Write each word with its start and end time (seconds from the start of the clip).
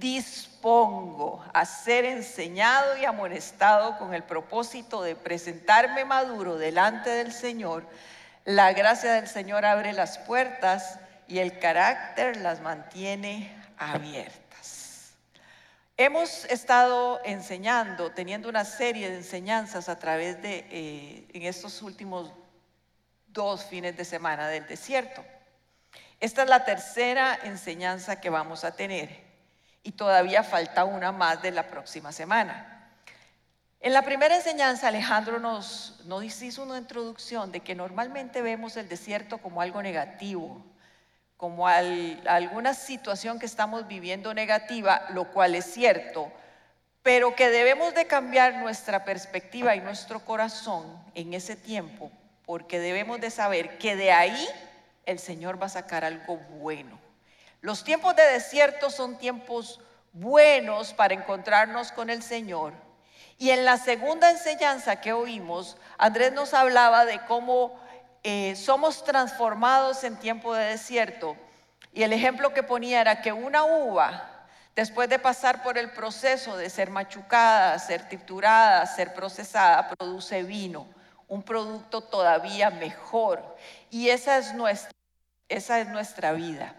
dispongo 0.00 1.44
a 1.52 1.64
ser 1.64 2.04
enseñado 2.04 2.96
y 2.96 3.04
amonestado 3.04 3.98
con 3.98 4.14
el 4.14 4.24
propósito 4.24 5.02
de 5.02 5.14
presentarme 5.14 6.04
maduro 6.04 6.56
delante 6.56 7.10
del 7.10 7.32
Señor, 7.32 7.84
la 8.44 8.72
gracia 8.72 9.12
del 9.12 9.28
Señor 9.28 9.64
abre 9.64 9.92
las 9.92 10.18
puertas 10.18 10.98
y 11.28 11.38
el 11.38 11.58
carácter 11.58 12.38
las 12.38 12.60
mantiene 12.60 13.54
abiertas. 13.78 15.12
Hemos 15.96 16.46
estado 16.46 17.20
enseñando, 17.24 18.10
teniendo 18.10 18.48
una 18.48 18.64
serie 18.64 19.10
de 19.10 19.18
enseñanzas 19.18 19.90
a 19.90 19.98
través 19.98 20.40
de, 20.40 20.66
eh, 20.70 21.28
en 21.34 21.42
estos 21.42 21.82
últimos 21.82 22.32
dos 23.28 23.66
fines 23.66 23.96
de 23.96 24.04
semana 24.04 24.48
del 24.48 24.66
desierto. 24.66 25.22
Esta 26.18 26.42
es 26.42 26.48
la 26.48 26.64
tercera 26.64 27.38
enseñanza 27.44 28.20
que 28.20 28.30
vamos 28.30 28.64
a 28.64 28.74
tener 28.74 29.29
y 29.82 29.92
todavía 29.92 30.42
falta 30.42 30.84
una 30.84 31.12
más 31.12 31.42
de 31.42 31.50
la 31.50 31.68
próxima 31.68 32.12
semana. 32.12 32.76
En 33.80 33.94
la 33.94 34.02
primera 34.02 34.36
enseñanza 34.36 34.88
Alejandro 34.88 35.40
nos, 35.40 36.00
nos 36.04 36.42
hizo 36.42 36.62
una 36.62 36.76
introducción 36.76 37.50
de 37.50 37.60
que 37.60 37.74
normalmente 37.74 38.42
vemos 38.42 38.76
el 38.76 38.88
desierto 38.88 39.38
como 39.38 39.62
algo 39.62 39.82
negativo, 39.82 40.62
como 41.40 41.66
alguna 41.66 42.74
situación 42.74 43.38
que 43.38 43.46
estamos 43.46 43.88
viviendo 43.88 44.34
negativa, 44.34 45.06
lo 45.14 45.32
cual 45.32 45.54
es 45.54 45.64
cierto, 45.64 46.30
pero 47.02 47.34
que 47.34 47.48
debemos 47.48 47.94
de 47.94 48.06
cambiar 48.06 48.56
nuestra 48.56 49.06
perspectiva 49.06 49.74
y 49.74 49.80
nuestro 49.80 50.20
corazón 50.20 51.02
en 51.14 51.32
ese 51.32 51.56
tiempo, 51.56 52.12
porque 52.44 52.78
debemos 52.78 53.22
de 53.22 53.30
saber 53.30 53.78
que 53.78 53.96
de 53.96 54.12
ahí 54.12 54.46
el 55.06 55.18
Señor 55.18 55.60
va 55.60 55.66
a 55.66 55.70
sacar 55.70 56.04
algo 56.04 56.36
bueno. 56.36 56.99
Los 57.60 57.84
tiempos 57.84 58.16
de 58.16 58.22
desierto 58.22 58.90
son 58.90 59.18
tiempos 59.18 59.80
buenos 60.12 60.94
para 60.94 61.14
encontrarnos 61.14 61.92
con 61.92 62.08
el 62.08 62.22
Señor. 62.22 62.72
Y 63.36 63.50
en 63.50 63.64
la 63.64 63.76
segunda 63.76 64.30
enseñanza 64.30 65.00
que 65.00 65.12
oímos, 65.12 65.76
Andrés 65.98 66.32
nos 66.32 66.54
hablaba 66.54 67.04
de 67.04 67.20
cómo 67.26 67.78
eh, 68.22 68.54
somos 68.56 69.04
transformados 69.04 70.04
en 70.04 70.18
tiempo 70.18 70.54
de 70.54 70.64
desierto. 70.64 71.36
Y 71.92 72.02
el 72.02 72.12
ejemplo 72.12 72.54
que 72.54 72.62
ponía 72.62 73.00
era 73.00 73.20
que 73.20 73.32
una 73.32 73.64
uva, 73.64 74.46
después 74.74 75.08
de 75.08 75.18
pasar 75.18 75.62
por 75.62 75.76
el 75.76 75.90
proceso 75.90 76.56
de 76.56 76.70
ser 76.70 76.90
machucada, 76.90 77.78
ser 77.78 78.08
triturada, 78.08 78.86
ser 78.86 79.12
procesada, 79.12 79.88
produce 79.88 80.42
vino, 80.42 80.86
un 81.28 81.42
producto 81.42 82.02
todavía 82.02 82.70
mejor. 82.70 83.56
Y 83.90 84.08
esa 84.08 84.38
es 84.38 84.54
nuestra, 84.54 84.92
esa 85.48 85.80
es 85.80 85.88
nuestra 85.88 86.32
vida. 86.32 86.74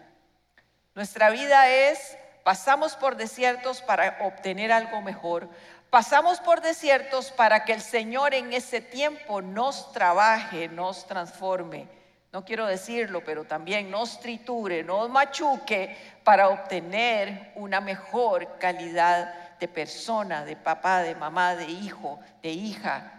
Nuestra 0.94 1.30
vida 1.30 1.68
es, 1.68 2.18
pasamos 2.44 2.96
por 2.96 3.16
desiertos 3.16 3.80
para 3.80 4.18
obtener 4.20 4.72
algo 4.72 5.00
mejor, 5.00 5.48
pasamos 5.88 6.38
por 6.40 6.60
desiertos 6.60 7.30
para 7.30 7.64
que 7.64 7.72
el 7.72 7.80
Señor 7.80 8.34
en 8.34 8.52
ese 8.52 8.82
tiempo 8.82 9.40
nos 9.40 9.90
trabaje, 9.92 10.68
nos 10.68 11.06
transforme. 11.06 11.88
No 12.30 12.44
quiero 12.44 12.66
decirlo, 12.66 13.22
pero 13.24 13.44
también 13.44 13.90
nos 13.90 14.20
triture, 14.20 14.82
nos 14.82 15.08
machuque 15.08 15.96
para 16.24 16.48
obtener 16.48 17.52
una 17.54 17.80
mejor 17.80 18.58
calidad 18.58 19.58
de 19.58 19.68
persona, 19.68 20.44
de 20.44 20.56
papá, 20.56 21.02
de 21.02 21.14
mamá, 21.14 21.54
de 21.54 21.66
hijo, 21.66 22.20
de 22.42 22.50
hija, 22.50 23.12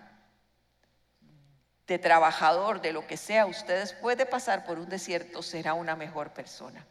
de 1.87 1.99
trabajador, 1.99 2.81
de 2.81 2.93
lo 2.93 3.07
que 3.07 3.17
sea. 3.17 3.45
Ustedes 3.47 3.93
puede 3.93 4.25
pasar 4.27 4.63
por 4.63 4.77
un 4.77 4.89
desierto, 4.89 5.41
será 5.41 5.73
una 5.73 5.95
mejor 5.95 6.31
persona. 6.31 6.85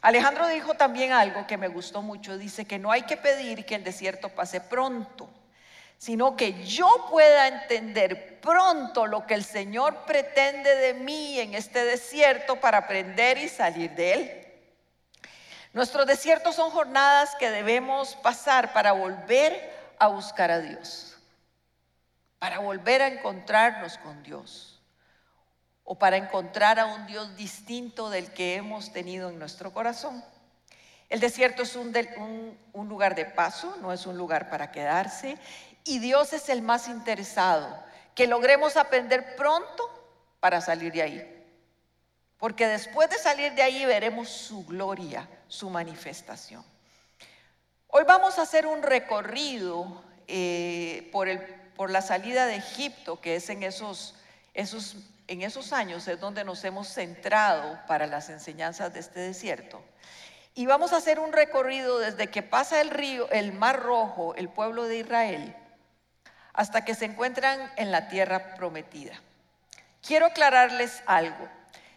Alejandro 0.00 0.46
dijo 0.48 0.74
también 0.74 1.12
algo 1.12 1.46
que 1.46 1.56
me 1.56 1.68
gustó 1.68 2.02
mucho. 2.02 2.38
Dice 2.38 2.64
que 2.64 2.78
no 2.78 2.90
hay 2.90 3.02
que 3.02 3.16
pedir 3.16 3.64
que 3.64 3.74
el 3.74 3.84
desierto 3.84 4.28
pase 4.28 4.60
pronto, 4.60 5.28
sino 5.98 6.36
que 6.36 6.64
yo 6.64 6.88
pueda 7.10 7.48
entender 7.48 8.40
pronto 8.40 9.06
lo 9.06 9.26
que 9.26 9.34
el 9.34 9.44
Señor 9.44 10.04
pretende 10.06 10.74
de 10.76 10.94
mí 10.94 11.40
en 11.40 11.54
este 11.54 11.84
desierto 11.84 12.56
para 12.56 12.78
aprender 12.78 13.38
y 13.38 13.48
salir 13.48 13.90
de 13.92 14.12
él. 14.12 14.44
Nuestros 15.72 16.06
desiertos 16.06 16.54
son 16.54 16.70
jornadas 16.70 17.34
que 17.38 17.50
debemos 17.50 18.14
pasar 18.16 18.72
para 18.72 18.92
volver 18.92 19.76
a 19.98 20.08
buscar 20.08 20.50
a 20.50 20.60
Dios, 20.60 21.18
para 22.38 22.60
volver 22.60 23.02
a 23.02 23.08
encontrarnos 23.08 23.98
con 23.98 24.22
Dios 24.22 24.77
o 25.90 25.94
para 25.94 26.18
encontrar 26.18 26.78
a 26.78 26.84
un 26.84 27.06
Dios 27.06 27.34
distinto 27.34 28.10
del 28.10 28.30
que 28.34 28.56
hemos 28.56 28.92
tenido 28.92 29.30
en 29.30 29.38
nuestro 29.38 29.72
corazón. 29.72 30.22
El 31.08 31.18
desierto 31.18 31.62
es 31.62 31.76
un, 31.76 31.94
un, 32.74 32.88
lugar 32.90 33.14
de 33.14 33.24
paso, 33.24 33.74
no 33.80 33.90
es 33.90 34.04
un 34.04 34.18
lugar 34.18 34.50
para 34.50 34.70
quedarse, 34.70 35.38
y 35.84 35.98
Dios 35.98 36.34
es 36.34 36.50
el 36.50 36.60
más 36.60 36.88
interesado, 36.88 37.82
que 38.14 38.26
logremos 38.26 38.76
aprender 38.76 39.34
pronto 39.34 39.82
para 40.40 40.60
salir 40.60 40.92
de 40.92 41.00
ahí. 41.00 41.46
Porque 42.36 42.66
después 42.66 43.08
de 43.08 43.16
salir 43.16 43.54
de 43.54 43.62
ahí 43.62 43.86
veremos 43.86 44.28
su 44.28 44.66
gloria, 44.66 45.26
su 45.48 45.70
manifestación. 45.70 46.62
Hoy 47.86 48.04
vamos 48.06 48.38
a 48.38 48.42
hacer 48.42 48.66
un 48.66 48.82
recorrido 48.82 50.04
eh, 50.26 51.08
por, 51.12 51.28
el, 51.28 51.40
por 51.74 51.88
la 51.90 52.02
salida 52.02 52.44
de 52.44 52.56
Egipto, 52.56 53.22
que 53.22 53.36
es 53.36 53.48
en 53.48 53.62
esos, 53.62 54.16
esos 54.52 54.96
en 55.28 55.42
esos 55.42 55.72
años 55.72 56.08
es 56.08 56.18
donde 56.18 56.42
nos 56.42 56.64
hemos 56.64 56.88
centrado 56.88 57.78
para 57.86 58.06
las 58.06 58.30
enseñanzas 58.30 58.92
de 58.92 59.00
este 59.00 59.20
desierto. 59.20 59.82
Y 60.54 60.66
vamos 60.66 60.92
a 60.92 60.96
hacer 60.96 61.20
un 61.20 61.32
recorrido 61.32 61.98
desde 61.98 62.28
que 62.28 62.42
pasa 62.42 62.80
el 62.80 62.90
río, 62.90 63.30
el 63.30 63.52
Mar 63.52 63.80
Rojo, 63.80 64.34
el 64.34 64.48
pueblo 64.48 64.84
de 64.84 64.98
Israel, 64.98 65.54
hasta 66.54 66.84
que 66.84 66.94
se 66.94 67.04
encuentran 67.04 67.70
en 67.76 67.92
la 67.92 68.08
tierra 68.08 68.54
prometida. 68.56 69.12
Quiero 70.02 70.26
aclararles 70.26 71.02
algo. 71.06 71.48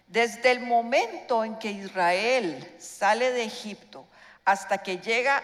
Desde 0.08 0.52
el 0.52 0.59
momento 0.59 1.46
en 1.46 1.58
que 1.58 1.72
Israel 1.72 2.75
sale 2.78 3.31
de 3.31 3.46
Egipto 3.46 4.06
hasta 4.44 4.80
que 4.80 4.97
llega 4.97 5.41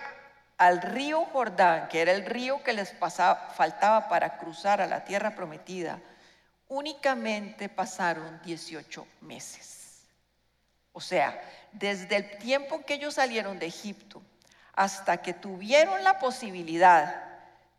al 0.57 0.81
río 0.81 1.23
Jordán, 1.25 1.87
que 1.87 2.01
era 2.01 2.11
el 2.11 2.25
río 2.25 2.61
que 2.63 2.73
les 2.73 2.93
faltaba 2.93 4.09
para 4.09 4.37
cruzar 4.37 4.81
a 4.81 4.87
la 4.87 5.05
tierra 5.05 5.35
prometida, 5.35 5.99
únicamente 6.69 7.69
pasaron 7.69 8.41
18 8.43 9.07
meses. 9.21 10.01
O 10.91 11.01
sea, 11.01 11.39
desde 11.71 12.15
el 12.15 12.37
tiempo 12.39 12.83
que 12.85 12.95
ellos 12.95 13.15
salieron 13.15 13.59
de 13.59 13.67
Egipto 13.67 14.21
hasta 14.73 15.17
que 15.17 15.33
tuvieron 15.33 16.03
la 16.03 16.19
posibilidad 16.19 17.23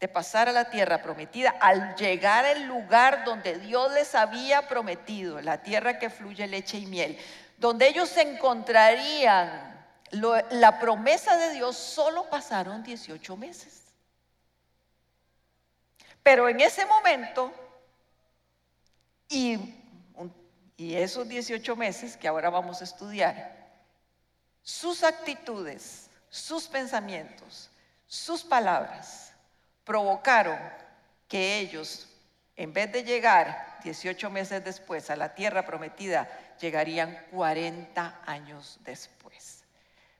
de 0.00 0.08
pasar 0.08 0.48
a 0.48 0.52
la 0.52 0.70
tierra 0.70 1.02
prometida, 1.02 1.50
al 1.60 1.96
llegar 1.96 2.44
al 2.44 2.66
lugar 2.66 3.24
donde 3.24 3.58
Dios 3.58 3.92
les 3.92 4.14
había 4.14 4.68
prometido, 4.68 5.40
la 5.40 5.62
tierra 5.62 5.98
que 5.98 6.10
fluye 6.10 6.46
leche 6.46 6.78
y 6.78 6.86
miel, 6.86 7.18
donde 7.56 7.88
ellos 7.88 8.16
encontrarían 8.16 9.76
la 10.12 10.78
promesa 10.78 11.36
de 11.36 11.54
Dios, 11.54 11.76
solo 11.76 12.30
pasaron 12.30 12.82
18 12.82 13.36
meses. 13.36 13.82
Pero 16.22 16.48
en 16.48 16.60
ese 16.60 16.86
momento 16.86 17.52
y, 19.28 19.74
esos 20.78 21.28
18 21.28 21.76
meses 21.76 22.16
que 22.16 22.28
ahora 22.28 22.50
vamos 22.50 22.80
a 22.80 22.84
estudiar, 22.84 23.56
sus 24.62 25.02
actitudes, 25.02 26.08
sus 26.30 26.68
pensamientos, 26.68 27.70
sus 28.06 28.42
palabras 28.44 29.32
provocaron 29.84 30.58
que 31.26 31.58
ellos, 31.58 32.08
en 32.56 32.72
vez 32.72 32.92
de 32.92 33.02
llegar 33.02 33.78
18 33.82 34.30
meses 34.30 34.64
después 34.64 35.10
a 35.10 35.16
la 35.16 35.34
tierra 35.34 35.64
prometida, 35.64 36.28
llegarían 36.60 37.26
40 37.30 38.20
años 38.24 38.78
después. 38.84 39.64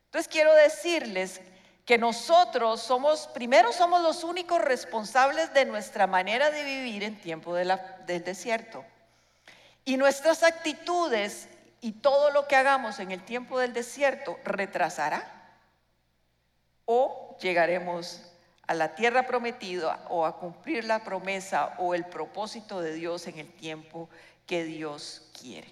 Entonces 0.06 0.32
quiero 0.32 0.54
decirles 0.54 1.40
que 1.84 1.98
nosotros 1.98 2.82
somos, 2.82 3.28
primero 3.28 3.72
somos 3.72 4.02
los 4.02 4.24
únicos 4.24 4.60
responsables 4.60 5.52
de 5.54 5.64
nuestra 5.64 6.06
manera 6.06 6.50
de 6.50 6.64
vivir 6.64 7.02
en 7.02 7.20
tiempo 7.20 7.54
del 7.54 7.78
desierto. 8.06 8.84
Y 9.88 9.96
nuestras 9.96 10.42
actitudes 10.42 11.48
y 11.80 11.92
todo 11.92 12.30
lo 12.30 12.46
que 12.46 12.56
hagamos 12.56 12.98
en 12.98 13.10
el 13.10 13.24
tiempo 13.24 13.58
del 13.58 13.72
desierto 13.72 14.38
retrasará 14.44 15.26
o 16.84 17.38
llegaremos 17.40 18.20
a 18.66 18.74
la 18.74 18.94
tierra 18.94 19.26
prometida 19.26 20.04
o 20.10 20.26
a 20.26 20.36
cumplir 20.36 20.84
la 20.84 20.98
promesa 21.04 21.74
o 21.78 21.94
el 21.94 22.04
propósito 22.04 22.82
de 22.82 22.92
Dios 22.92 23.28
en 23.28 23.38
el 23.38 23.50
tiempo 23.50 24.10
que 24.46 24.64
Dios 24.64 25.22
quiere. 25.40 25.68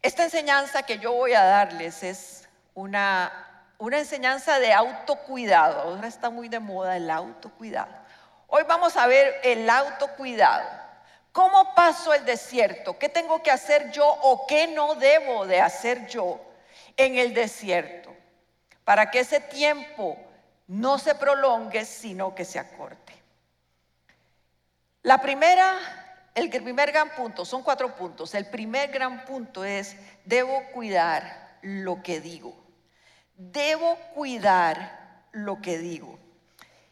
Esta 0.00 0.22
enseñanza 0.22 0.84
que 0.84 1.00
yo 1.00 1.12
voy 1.14 1.32
a 1.32 1.42
darles 1.42 2.04
es 2.04 2.48
una, 2.74 3.64
una 3.78 3.98
enseñanza 3.98 4.60
de 4.60 4.72
autocuidado. 4.72 5.80
Ahora 5.80 6.06
está 6.06 6.30
muy 6.30 6.48
de 6.48 6.60
moda 6.60 6.96
el 6.96 7.10
autocuidado. 7.10 7.92
Hoy 8.46 8.62
vamos 8.68 8.96
a 8.96 9.08
ver 9.08 9.40
el 9.42 9.68
autocuidado. 9.68 10.81
¿Cómo 11.32 11.74
paso 11.74 12.12
el 12.12 12.24
desierto? 12.24 12.98
¿Qué 12.98 13.08
tengo 13.08 13.42
que 13.42 13.50
hacer 13.50 13.90
yo 13.90 14.06
o 14.06 14.46
qué 14.46 14.66
no 14.68 14.94
debo 14.94 15.46
de 15.46 15.60
hacer 15.60 16.06
yo 16.06 16.40
en 16.96 17.16
el 17.16 17.34
desierto? 17.34 18.12
para 18.84 19.10
que 19.10 19.20
ese 19.20 19.40
tiempo 19.40 20.18
no 20.66 20.98
se 20.98 21.14
prolongue, 21.14 21.84
sino 21.84 22.34
que 22.34 22.44
se 22.44 22.58
acorte. 22.58 23.12
La 25.02 25.18
primera, 25.18 25.74
el 26.34 26.48
primer 26.50 26.92
gran 26.92 27.10
punto, 27.14 27.44
son 27.44 27.62
cuatro 27.62 27.94
puntos. 27.94 28.34
El 28.34 28.46
primer 28.46 28.90
gran 28.90 29.24
punto 29.24 29.64
es, 29.64 29.96
debo 30.24 30.62
cuidar 30.72 31.58
lo 31.62 32.02
que 32.02 32.20
digo. 32.20 32.54
Debo 33.36 33.96
cuidar 34.14 35.26
lo 35.32 35.60
que 35.60 35.78
digo. 35.78 36.18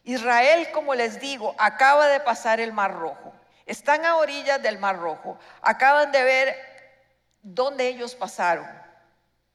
Israel, 0.05 0.69
como 0.73 0.95
les 0.95 1.21
digo, 1.21 1.55
acaba 1.59 2.09
de 2.09 2.21
pasar 2.21 2.61
el 2.61 2.73
Mar 2.73 2.95
Rojo. 2.95 3.33
Están 3.71 4.05
a 4.05 4.17
orillas 4.17 4.61
del 4.61 4.81
Mar 4.81 4.99
Rojo. 4.99 5.39
Acaban 5.63 6.11
de 6.11 6.25
ver 6.25 6.57
dónde 7.41 7.87
ellos 7.87 8.17
pasaron. 8.17 8.67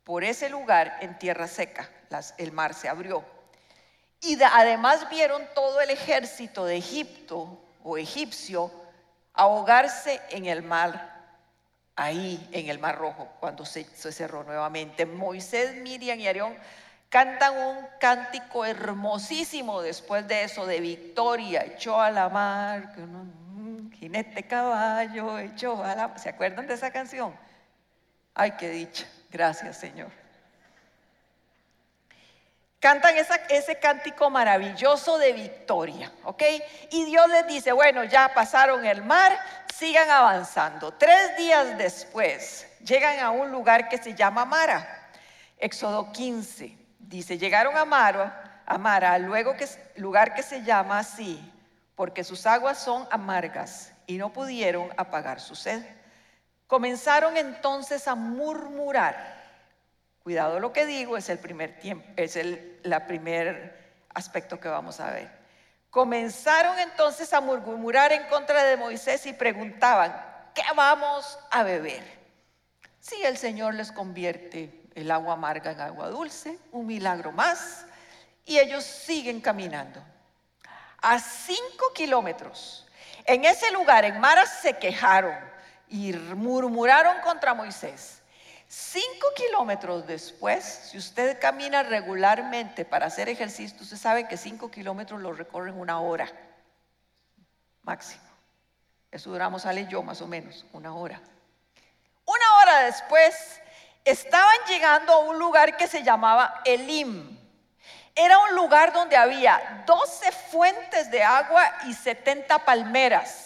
Por 0.05 0.23
ese 0.23 0.47
lugar 0.47 0.99
en 1.01 1.19
tierra 1.19 1.49
seca, 1.49 1.89
el 2.37 2.53
mar 2.53 2.73
se 2.73 2.87
abrió. 2.87 3.25
Y 4.21 4.41
además 4.41 5.09
vieron 5.09 5.45
todo 5.53 5.81
el 5.81 5.89
ejército 5.89 6.63
de 6.63 6.77
Egipto 6.77 7.59
o 7.83 7.97
egipcio 7.97 8.71
ahogarse 9.33 10.21
en 10.29 10.45
el 10.45 10.63
mar, 10.63 11.25
ahí 11.97 12.47
en 12.53 12.69
el 12.69 12.79
Mar 12.79 12.97
Rojo, 12.97 13.27
cuando 13.41 13.65
se, 13.65 13.83
se 13.83 14.13
cerró 14.13 14.45
nuevamente. 14.45 15.05
Moisés, 15.05 15.75
Miriam 15.81 16.17
y 16.21 16.27
Aarón 16.27 16.55
cantan 17.09 17.57
un 17.57 17.85
cántico 17.99 18.63
hermosísimo 18.63 19.81
después 19.81 20.25
de 20.25 20.45
eso, 20.45 20.65
de 20.65 20.79
victoria, 20.79 21.65
echó 21.65 21.99
a 21.99 22.11
la 22.11 22.29
mar, 22.29 22.93
jinete 24.05 24.43
caballo, 24.43 25.39
echó 25.39 25.83
a 25.83 25.95
la 25.95 26.15
¿Se 26.19 26.29
acuerdan 26.29 26.67
de 26.67 26.75
esa 26.75 26.91
canción? 26.91 27.35
Ay, 28.35 28.51
qué 28.51 28.69
dicha. 28.69 29.07
Gracias, 29.31 29.77
Señor. 29.77 30.11
Cantan 32.79 33.15
ese 33.49 33.79
cántico 33.79 34.29
maravilloso 34.29 35.17
de 35.17 35.33
victoria, 35.33 36.11
¿ok? 36.23 36.43
Y 36.91 37.05
Dios 37.05 37.27
les 37.29 37.47
dice, 37.47 37.71
bueno, 37.71 38.03
ya 38.03 38.31
pasaron 38.31 38.85
el 38.85 39.03
mar, 39.03 39.39
sigan 39.73 40.07
avanzando. 40.07 40.93
Tres 40.93 41.35
días 41.37 41.75
después 41.79 42.67
llegan 42.81 43.19
a 43.21 43.31
un 43.31 43.49
lugar 43.51 43.89
que 43.89 43.97
se 43.97 44.13
llama 44.13 44.45
Mara, 44.45 45.09
Éxodo 45.57 46.11
15. 46.11 46.77
Dice, 46.99 47.39
llegaron 47.39 47.75
a 47.75 47.85
Mara, 47.85 48.61
a 48.67 48.77
Mara, 48.77 49.17
luego 49.17 49.57
que 49.57 49.67
lugar 49.95 50.35
que 50.35 50.43
se 50.43 50.61
llama 50.61 50.99
así, 50.99 51.41
porque 51.95 52.23
sus 52.23 52.45
aguas 52.45 52.77
son 52.77 53.07
amargas 53.09 53.94
y 54.07 54.17
no 54.17 54.31
pudieron 54.33 54.89
apagar 54.97 55.39
su 55.39 55.55
sed. 55.55 55.83
Comenzaron 56.67 57.37
entonces 57.37 58.07
a 58.07 58.15
murmurar 58.15 59.35
Cuidado 60.25 60.59
lo 60.59 60.73
que 60.73 60.87
digo, 60.87 61.17
es 61.17 61.29
el 61.29 61.37
primer 61.37 61.77
tiempo, 61.77 62.03
es 62.15 62.35
el 62.35 62.79
la 62.81 63.05
primer 63.05 63.93
aspecto 64.11 64.59
que 64.59 64.67
vamos 64.67 64.99
a 64.99 65.11
ver. 65.11 65.29
Comenzaron 65.91 66.79
entonces 66.79 67.31
a 67.31 67.41
murmurar 67.41 68.11
en 68.11 68.23
contra 68.23 68.63
de 68.63 68.75
Moisés 68.75 69.23
y 69.27 69.33
preguntaban, 69.33 70.19
¿qué 70.55 70.63
vamos 70.75 71.37
a 71.51 71.61
beber? 71.61 72.01
Si 72.99 73.21
el 73.21 73.37
Señor 73.37 73.75
les 73.75 73.91
convierte 73.91 74.81
el 74.95 75.11
agua 75.11 75.33
amarga 75.33 75.73
en 75.73 75.81
agua 75.81 76.09
dulce, 76.09 76.57
un 76.71 76.87
milagro 76.87 77.31
más, 77.31 77.85
y 78.45 78.57
ellos 78.57 78.83
siguen 78.83 79.39
caminando. 79.41 80.03
A 81.03 81.19
cinco 81.19 81.93
kilómetros, 81.93 82.84
en 83.25 83.45
ese 83.45 83.71
lugar, 83.71 84.05
en 84.05 84.19
Mara, 84.19 84.45
se 84.45 84.77
quejaron 84.77 85.35
y 85.87 86.13
murmuraron 86.13 87.19
contra 87.21 87.53
Moisés. 87.53 88.21
Cinco 88.67 89.27
kilómetros 89.35 90.07
después, 90.07 90.63
si 90.63 90.97
usted 90.97 91.39
camina 91.39 91.83
regularmente 91.83 92.83
para 92.83 93.05
hacer 93.05 93.29
ejercicio, 93.29 93.77
usted 93.81 93.97
sabe 93.97 94.27
que 94.27 94.37
cinco 94.37 94.71
kilómetros 94.71 95.21
lo 95.21 95.33
recorren 95.33 95.79
una 95.79 95.99
hora 95.99 96.27
máximo. 97.83 98.23
Eso 99.11 99.29
duramos, 99.29 99.61
sale 99.61 99.87
yo 99.87 100.03
más 100.03 100.21
o 100.21 100.27
menos, 100.27 100.65
una 100.73 100.93
hora. 100.95 101.21
Una 102.25 102.57
hora 102.61 102.79
después, 102.81 103.61
estaban 104.03 104.57
llegando 104.67 105.13
a 105.13 105.19
un 105.19 105.39
lugar 105.39 105.77
que 105.77 105.87
se 105.87 106.03
llamaba 106.03 106.61
Elim. 106.65 107.37
Era 108.15 108.39
un 108.39 108.55
lugar 108.55 108.93
donde 108.93 109.17
había 109.17 109.83
12 109.85 110.31
fuentes 110.31 111.11
de 111.11 111.21
agua 111.21 111.63
y 111.85 111.93
70 111.93 112.59
palmeras 112.59 113.45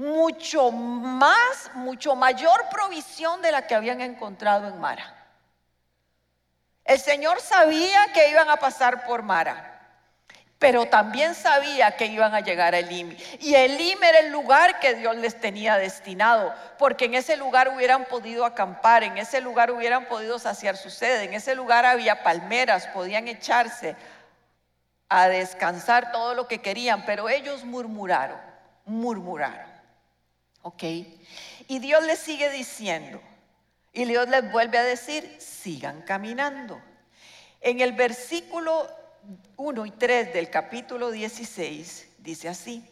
mucho 0.00 0.70
más, 0.70 1.70
mucho 1.74 2.16
mayor 2.16 2.70
provisión 2.70 3.42
de 3.42 3.52
la 3.52 3.66
que 3.66 3.74
habían 3.74 4.00
encontrado 4.00 4.66
en 4.66 4.80
Mara. 4.80 5.14
El 6.86 6.98
Señor 6.98 7.38
sabía 7.42 8.10
que 8.14 8.30
iban 8.30 8.48
a 8.48 8.56
pasar 8.56 9.04
por 9.04 9.22
Mara, 9.22 9.69
pero 10.60 10.84
también 10.84 11.34
sabía 11.34 11.96
que 11.96 12.04
iban 12.04 12.34
a 12.34 12.40
llegar 12.40 12.74
a 12.74 12.80
Elim. 12.80 13.16
Y 13.40 13.54
Elim 13.54 14.00
era 14.04 14.18
el 14.18 14.30
lugar 14.30 14.78
que 14.78 14.94
Dios 14.94 15.16
les 15.16 15.40
tenía 15.40 15.78
destinado, 15.78 16.54
porque 16.78 17.06
en 17.06 17.14
ese 17.14 17.38
lugar 17.38 17.70
hubieran 17.74 18.04
podido 18.04 18.44
acampar, 18.44 19.02
en 19.02 19.16
ese 19.16 19.40
lugar 19.40 19.70
hubieran 19.70 20.04
podido 20.04 20.38
saciar 20.38 20.76
su 20.76 20.90
sed, 20.90 21.22
en 21.22 21.32
ese 21.32 21.54
lugar 21.54 21.86
había 21.86 22.22
palmeras, 22.22 22.86
podían 22.88 23.26
echarse 23.26 23.96
a 25.08 25.28
descansar 25.28 26.12
todo 26.12 26.34
lo 26.34 26.46
que 26.46 26.60
querían, 26.60 27.06
pero 27.06 27.30
ellos 27.30 27.64
murmuraron, 27.64 28.38
murmuraron. 28.84 29.70
¿Ok? 30.60 30.82
Y 30.82 31.78
Dios 31.78 32.04
les 32.04 32.18
sigue 32.18 32.50
diciendo, 32.50 33.18
y 33.94 34.04
Dios 34.04 34.28
les 34.28 34.52
vuelve 34.52 34.76
a 34.76 34.82
decir, 34.82 35.38
sigan 35.40 36.02
caminando. 36.02 36.82
En 37.62 37.80
el 37.80 37.92
versículo 37.92 38.99
1 39.56 39.86
y 39.86 39.90
3 39.90 40.32
del 40.32 40.50
capítulo 40.50 41.10
16 41.10 42.16
dice 42.18 42.48
así, 42.48 42.84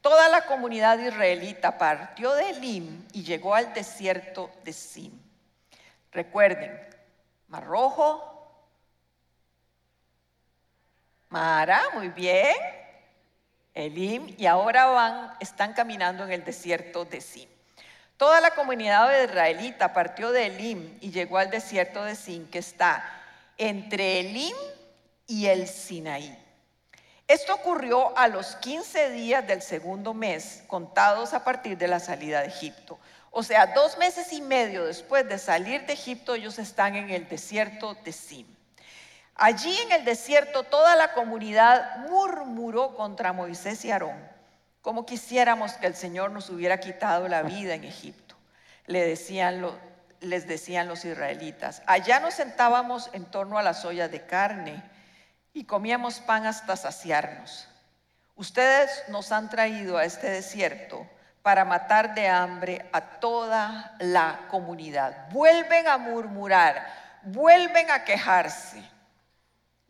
toda 0.00 0.28
la 0.28 0.46
comunidad 0.46 0.98
israelita 0.98 1.78
partió 1.78 2.32
de 2.34 2.50
Elim 2.50 3.06
y 3.12 3.22
llegó 3.22 3.54
al 3.54 3.72
desierto 3.74 4.50
de 4.64 4.72
Sim. 4.72 5.12
Recuerden, 6.12 6.78
Mar 7.48 7.64
Rojo, 7.64 8.28
Mara, 11.28 11.82
muy 11.94 12.08
bien, 12.08 12.54
Elim, 13.74 14.34
y 14.36 14.46
ahora 14.46 14.86
van, 14.86 15.34
están 15.40 15.72
caminando 15.72 16.24
en 16.24 16.32
el 16.32 16.44
desierto 16.44 17.04
de 17.04 17.20
Sim. 17.20 17.48
Toda 18.16 18.40
la 18.40 18.50
comunidad 18.50 19.10
israelita 19.24 19.92
partió 19.92 20.30
de 20.30 20.46
Elim 20.46 20.98
y 21.00 21.10
llegó 21.10 21.38
al 21.38 21.50
desierto 21.50 22.04
de 22.04 22.14
Sim, 22.14 22.48
que 22.50 22.58
está 22.58 23.02
entre 23.56 24.20
Elim 24.20 24.54
y 25.26 25.46
el 25.46 25.68
Sinaí. 25.68 26.38
Esto 27.28 27.54
ocurrió 27.54 28.16
a 28.18 28.28
los 28.28 28.56
15 28.56 29.10
días 29.10 29.46
del 29.46 29.62
segundo 29.62 30.12
mes, 30.12 30.64
contados 30.66 31.32
a 31.32 31.44
partir 31.44 31.78
de 31.78 31.88
la 31.88 32.00
salida 32.00 32.40
de 32.40 32.48
Egipto. 32.48 32.98
O 33.30 33.42
sea, 33.42 33.68
dos 33.68 33.96
meses 33.96 34.32
y 34.34 34.42
medio 34.42 34.84
después 34.84 35.26
de 35.26 35.38
salir 35.38 35.86
de 35.86 35.94
Egipto, 35.94 36.34
ellos 36.34 36.58
están 36.58 36.94
en 36.96 37.08
el 37.08 37.26
desierto 37.28 37.94
de 38.04 38.12
Sim. 38.12 38.46
Allí 39.34 39.74
en 39.78 39.92
el 39.92 40.04
desierto 40.04 40.64
toda 40.64 40.94
la 40.94 41.14
comunidad 41.14 41.96
murmuró 42.10 42.94
contra 42.94 43.32
Moisés 43.32 43.82
y 43.86 43.90
Aarón, 43.90 44.28
como 44.82 45.06
quisiéramos 45.06 45.72
que 45.72 45.86
el 45.86 45.94
Señor 45.94 46.32
nos 46.32 46.50
hubiera 46.50 46.80
quitado 46.80 47.28
la 47.28 47.42
vida 47.42 47.72
en 47.72 47.84
Egipto. 47.84 48.36
Les 48.86 49.08
decían 49.08 49.62
los 49.62 51.04
israelitas, 51.06 51.82
allá 51.86 52.20
nos 52.20 52.34
sentábamos 52.34 53.08
en 53.14 53.24
torno 53.24 53.56
a 53.56 53.62
las 53.62 53.86
ollas 53.86 54.10
de 54.10 54.26
carne 54.26 54.91
y 55.52 55.64
comíamos 55.64 56.20
pan 56.20 56.46
hasta 56.46 56.76
saciarnos. 56.76 57.68
Ustedes 58.34 58.90
nos 59.08 59.32
han 59.32 59.50
traído 59.50 59.98
a 59.98 60.04
este 60.04 60.30
desierto 60.30 61.06
para 61.42 61.64
matar 61.64 62.14
de 62.14 62.28
hambre 62.28 62.88
a 62.92 63.00
toda 63.00 63.94
la 63.98 64.40
comunidad. 64.48 65.28
Vuelven 65.30 65.88
a 65.88 65.98
murmurar, 65.98 66.86
vuelven 67.22 67.90
a 67.90 68.04
quejarse 68.04 68.82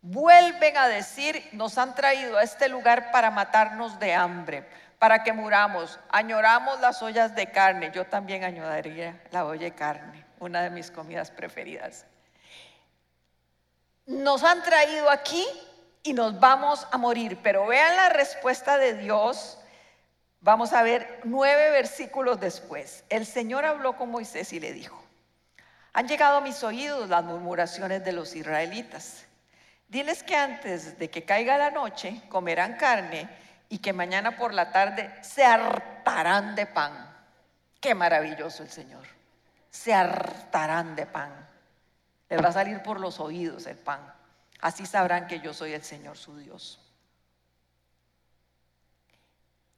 vuelven 0.02 0.76
a 0.76 0.88
decir, 0.88 1.48
nos 1.52 1.78
han 1.78 1.94
traído 1.94 2.36
a 2.36 2.42
este 2.42 2.68
lugar 2.68 3.10
para 3.12 3.30
matarnos 3.30 3.98
de 3.98 4.12
hambre, 4.12 4.66
para 4.98 5.22
que 5.22 5.32
muramos. 5.32 5.98
Añoramos 6.10 6.80
las 6.80 7.02
ollas 7.02 7.34
de 7.34 7.50
carne. 7.50 7.90
Yo 7.94 8.04
también 8.04 8.44
añoraría 8.44 9.20
la 9.30 9.44
olla 9.44 9.64
de 9.64 9.74
carne, 9.74 10.24
una 10.40 10.62
de 10.62 10.70
mis 10.70 10.90
comidas 10.90 11.30
preferidas. 11.30 12.04
Nos 14.06 14.42
han 14.42 14.62
traído 14.62 15.10
aquí 15.10 15.44
y 16.02 16.12
nos 16.12 16.38
vamos 16.40 16.86
a 16.90 16.98
morir. 16.98 17.38
Pero 17.42 17.66
vean 17.66 17.96
la 17.96 18.08
respuesta 18.08 18.78
de 18.78 18.94
Dios. 18.94 19.58
Vamos 20.40 20.72
a 20.72 20.82
ver 20.82 21.20
nueve 21.24 21.70
versículos 21.70 22.40
después. 22.40 23.04
El 23.08 23.26
Señor 23.26 23.64
habló 23.64 23.96
con 23.96 24.10
Moisés 24.10 24.52
y 24.52 24.60
le 24.60 24.72
dijo, 24.72 25.02
han 25.92 26.08
llegado 26.08 26.38
a 26.38 26.40
mis 26.40 26.64
oídos 26.64 27.08
las 27.08 27.22
murmuraciones 27.22 28.04
de 28.04 28.12
los 28.12 28.34
israelitas 28.34 29.26
Diles 29.92 30.22
que 30.22 30.34
antes 30.34 30.98
de 30.98 31.10
que 31.10 31.26
caiga 31.26 31.58
la 31.58 31.70
noche 31.70 32.22
comerán 32.30 32.78
carne 32.78 33.28
y 33.68 33.76
que 33.76 33.92
mañana 33.92 34.38
por 34.38 34.54
la 34.54 34.72
tarde 34.72 35.14
se 35.20 35.44
hartarán 35.44 36.54
de 36.54 36.64
pan. 36.64 37.14
Qué 37.78 37.94
maravilloso 37.94 38.62
el 38.62 38.70
Señor. 38.70 39.06
Se 39.68 39.92
hartarán 39.92 40.96
de 40.96 41.04
pan. 41.04 41.46
Les 42.32 42.42
va 42.42 42.48
a 42.48 42.52
salir 42.52 42.82
por 42.82 42.98
los 42.98 43.20
oídos 43.20 43.66
el 43.66 43.76
pan. 43.76 44.00
Así 44.62 44.86
sabrán 44.86 45.26
que 45.26 45.40
yo 45.40 45.52
soy 45.52 45.74
el 45.74 45.82
Señor 45.82 46.16
su 46.16 46.34
Dios. 46.38 46.80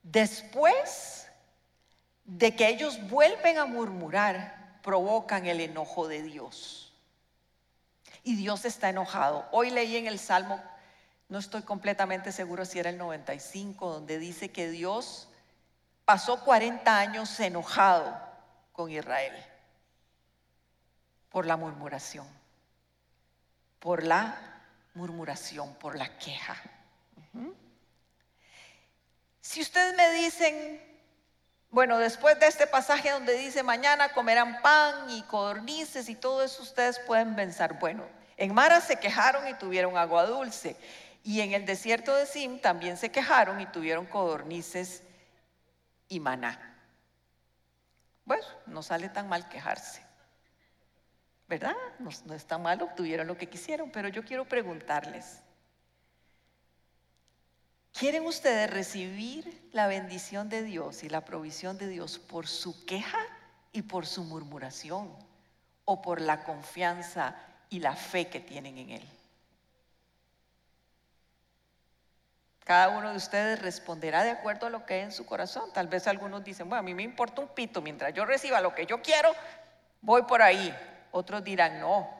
Después 0.04 1.26
de 2.24 2.54
que 2.54 2.68
ellos 2.68 3.10
vuelven 3.10 3.58
a 3.58 3.66
murmurar, 3.66 4.78
provocan 4.84 5.46
el 5.46 5.60
enojo 5.62 6.06
de 6.06 6.22
Dios. 6.22 6.94
Y 8.22 8.36
Dios 8.36 8.64
está 8.64 8.88
enojado. 8.88 9.48
Hoy 9.50 9.70
leí 9.70 9.96
en 9.96 10.06
el 10.06 10.20
Salmo, 10.20 10.62
no 11.28 11.40
estoy 11.40 11.62
completamente 11.62 12.30
seguro 12.30 12.64
si 12.64 12.78
era 12.78 12.90
el 12.90 12.98
95, 12.98 13.94
donde 13.94 14.20
dice 14.20 14.52
que 14.52 14.68
Dios 14.68 15.28
pasó 16.04 16.44
40 16.44 16.96
años 17.00 17.40
enojado 17.40 18.16
con 18.70 18.92
Israel 18.92 19.34
por 21.30 21.46
la 21.46 21.56
murmuración, 21.56 22.28
por 23.84 24.02
la 24.02 24.34
murmuración, 24.94 25.74
por 25.74 25.94
la 25.98 26.16
queja. 26.16 26.56
Si 29.42 29.60
ustedes 29.60 29.94
me 29.94 30.10
dicen, 30.12 30.82
bueno, 31.68 31.98
después 31.98 32.40
de 32.40 32.46
este 32.46 32.66
pasaje 32.66 33.10
donde 33.10 33.34
dice 33.34 33.62
mañana 33.62 34.14
comerán 34.14 34.62
pan 34.62 35.10
y 35.10 35.22
codornices 35.24 36.08
y 36.08 36.14
todo 36.14 36.42
eso, 36.42 36.62
ustedes 36.62 36.98
pueden 37.00 37.36
pensar, 37.36 37.78
bueno, 37.78 38.08
en 38.38 38.54
Mara 38.54 38.80
se 38.80 38.96
quejaron 38.96 39.46
y 39.48 39.54
tuvieron 39.54 39.98
agua 39.98 40.24
dulce. 40.24 40.78
Y 41.22 41.42
en 41.42 41.52
el 41.52 41.66
desierto 41.66 42.16
de 42.16 42.24
Sim 42.24 42.60
también 42.60 42.96
se 42.96 43.10
quejaron 43.10 43.60
y 43.60 43.66
tuvieron 43.66 44.06
codornices 44.06 45.02
y 46.08 46.20
maná. 46.20 46.74
Bueno, 48.24 48.46
no 48.64 48.82
sale 48.82 49.10
tan 49.10 49.28
mal 49.28 49.46
quejarse. 49.50 50.03
¿Verdad? 51.48 51.74
No, 51.98 52.10
no 52.24 52.34
es 52.34 52.46
tan 52.46 52.62
mal, 52.62 52.80
obtuvieron 52.80 53.26
lo 53.26 53.36
que 53.36 53.48
quisieron, 53.48 53.90
pero 53.90 54.08
yo 54.08 54.24
quiero 54.24 54.46
preguntarles, 54.46 55.40
¿quieren 57.92 58.24
ustedes 58.24 58.70
recibir 58.70 59.68
la 59.72 59.86
bendición 59.86 60.48
de 60.48 60.62
Dios 60.62 61.04
y 61.04 61.08
la 61.08 61.24
provisión 61.24 61.76
de 61.76 61.88
Dios 61.88 62.18
por 62.18 62.46
su 62.46 62.86
queja 62.86 63.20
y 63.72 63.82
por 63.82 64.06
su 64.06 64.24
murmuración 64.24 65.14
o 65.84 66.00
por 66.00 66.20
la 66.20 66.44
confianza 66.44 67.36
y 67.68 67.80
la 67.80 67.94
fe 67.94 68.28
que 68.28 68.40
tienen 68.40 68.78
en 68.78 68.90
Él? 68.90 69.08
Cada 72.64 72.88
uno 72.88 73.10
de 73.10 73.16
ustedes 73.18 73.60
responderá 73.60 74.24
de 74.24 74.30
acuerdo 74.30 74.66
a 74.66 74.70
lo 74.70 74.86
que 74.86 74.94
hay 74.94 75.00
en 75.00 75.12
su 75.12 75.26
corazón. 75.26 75.70
Tal 75.74 75.86
vez 75.86 76.06
algunos 76.06 76.42
dicen, 76.42 76.66
bueno, 76.66 76.80
a 76.80 76.82
mí 76.82 76.94
me 76.94 77.02
importa 77.02 77.42
un 77.42 77.48
pito, 77.48 77.82
mientras 77.82 78.14
yo 78.14 78.24
reciba 78.24 78.62
lo 78.62 78.74
que 78.74 78.86
yo 78.86 79.02
quiero, 79.02 79.30
voy 80.00 80.22
por 80.22 80.40
ahí. 80.40 80.74
Otros 81.16 81.44
dirán, 81.44 81.80
no, 81.80 82.10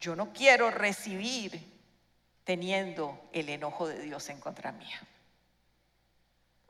yo 0.00 0.14
no 0.14 0.32
quiero 0.32 0.70
recibir 0.70 1.70
teniendo 2.44 3.28
el 3.32 3.48
enojo 3.48 3.88
de 3.88 3.98
Dios 4.00 4.28
en 4.28 4.40
contra 4.40 4.72
mía. 4.72 5.00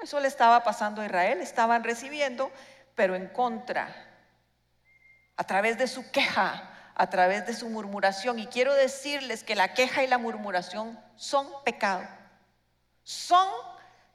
Eso 0.00 0.20
le 0.20 0.28
estaba 0.28 0.64
pasando 0.64 1.02
a 1.02 1.06
Israel, 1.06 1.40
estaban 1.40 1.84
recibiendo, 1.84 2.50
pero 2.94 3.14
en 3.14 3.28
contra, 3.28 3.94
a 5.36 5.44
través 5.44 5.78
de 5.78 5.86
su 5.86 6.10
queja, 6.10 6.92
a 6.94 7.10
través 7.10 7.46
de 7.46 7.54
su 7.54 7.68
murmuración. 7.68 8.38
Y 8.38 8.46
quiero 8.46 8.74
decirles 8.74 9.44
que 9.44 9.54
la 9.54 9.74
queja 9.74 10.02
y 10.04 10.06
la 10.06 10.18
murmuración 10.18 10.98
son 11.16 11.48
pecado 11.64 12.06
son 13.02 13.48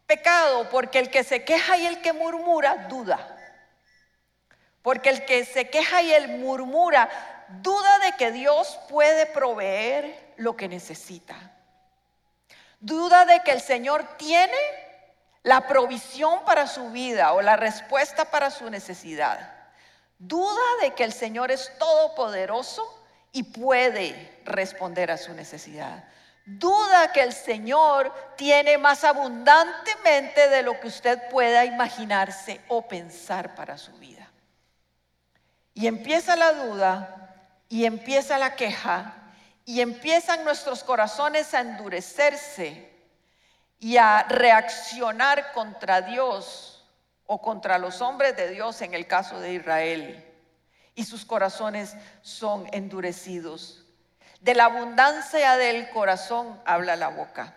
pecado 0.05 0.69
porque 0.69 0.99
el 0.99 1.09
que 1.09 1.23
se 1.23 1.43
queja 1.43 1.77
y 1.77 1.85
el 1.85 2.01
que 2.01 2.13
murmura 2.13 2.87
duda. 2.87 3.35
Porque 4.81 5.09
el 5.09 5.25
que 5.25 5.43
se 5.43 5.69
queja 5.69 6.01
y 6.01 6.13
el 6.13 6.39
murmura 6.39 7.09
duda 7.49 7.99
de 7.99 8.13
que 8.17 8.31
Dios 8.31 8.79
puede 8.89 9.25
proveer 9.25 10.33
lo 10.37 10.55
que 10.55 10.67
necesita. 10.67 11.35
Duda 12.79 13.25
de 13.25 13.41
que 13.43 13.51
el 13.51 13.61
Señor 13.61 14.17
tiene 14.17 14.53
la 15.43 15.67
provisión 15.67 16.43
para 16.45 16.67
su 16.67 16.91
vida 16.91 17.33
o 17.33 17.41
la 17.41 17.55
respuesta 17.55 18.25
para 18.25 18.51
su 18.51 18.69
necesidad. 18.69 19.53
Duda 20.19 20.61
de 20.81 20.93
que 20.93 21.03
el 21.03 21.13
Señor 21.13 21.51
es 21.51 21.71
todopoderoso 21.79 22.83
y 23.31 23.43
puede 23.43 24.39
responder 24.45 25.11
a 25.11 25.17
su 25.17 25.33
necesidad 25.33 26.03
duda 26.47 27.11
que 27.11 27.21
el 27.21 27.33
Señor 27.33 28.13
tiene 28.37 28.77
más 28.77 29.03
abundantemente 29.03 30.47
de 30.47 30.63
lo 30.63 30.79
que 30.79 30.87
usted 30.87 31.29
pueda 31.29 31.65
imaginarse 31.65 32.61
o 32.69 32.87
pensar 32.87 33.53
para 33.53 33.77
su 33.77 33.91
vida. 33.97 34.31
Y 35.73 35.87
empieza 35.87 36.37
la 36.37 36.53
duda 36.53 37.26
y 37.69 37.85
empieza 37.85 38.37
la 38.37 38.55
queja 38.55 39.13
y 39.65 39.81
empiezan 39.81 40.45
nuestros 40.45 40.83
corazones 40.83 41.53
a 41.53 41.59
endurecerse 41.59 42.89
y 43.79 43.97
a 43.97 44.23
reaccionar 44.23 45.51
contra 45.51 46.01
Dios 46.01 46.85
o 47.25 47.41
contra 47.41 47.77
los 47.77 48.01
hombres 48.01 48.35
de 48.37 48.49
Dios 48.49 48.81
en 48.81 48.93
el 48.93 49.07
caso 49.07 49.39
de 49.39 49.53
Israel. 49.53 50.23
Y 50.95 51.03
sus 51.03 51.25
corazones 51.25 51.95
son 52.21 52.67
endurecidos. 52.71 53.83
De 54.39 54.55
la 54.55 54.65
abundancia 54.65 55.57
del 55.57 55.89
corazón 55.89 56.59
habla 56.65 56.95
la 56.95 57.09
boca. 57.09 57.53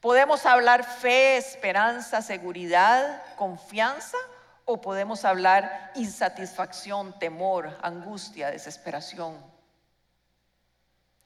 Podemos 0.00 0.46
hablar 0.46 0.84
fe, 0.84 1.36
esperanza, 1.36 2.22
seguridad, 2.22 3.22
confianza 3.36 4.18
o 4.64 4.80
podemos 4.80 5.24
hablar 5.24 5.92
insatisfacción, 5.94 7.18
temor, 7.18 7.78
angustia, 7.82 8.50
desesperación. 8.50 9.36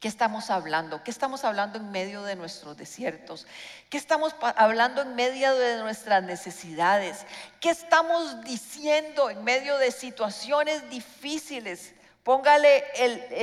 ¿Qué 0.00 0.06
estamos 0.06 0.48
hablando? 0.50 1.02
¿Qué 1.02 1.10
estamos 1.10 1.42
hablando 1.44 1.78
en 1.78 1.90
medio 1.90 2.22
de 2.22 2.36
nuestros 2.36 2.76
desiertos? 2.76 3.48
¿Qué 3.90 3.98
estamos 3.98 4.34
hablando 4.40 5.02
en 5.02 5.16
medio 5.16 5.52
de 5.56 5.78
nuestras 5.78 6.22
necesidades? 6.22 7.26
¿Qué 7.60 7.70
estamos 7.70 8.44
diciendo 8.44 9.28
en 9.28 9.42
medio 9.42 9.76
de 9.78 9.90
situaciones 9.90 10.88
difíciles? 10.88 11.94
Póngale 12.22 12.84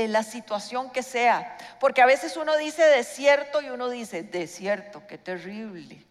la 0.08 0.24
situación 0.24 0.92
que 0.92 1.04
sea, 1.04 1.58
porque 1.80 2.02
a 2.02 2.06
veces 2.06 2.38
uno 2.38 2.56
dice 2.56 2.84
desierto 2.84 3.62
y 3.62 3.70
uno 3.70 3.90
dice 3.90 4.24
desierto, 4.24 5.06
qué 5.08 5.18
terrible. 5.18 6.06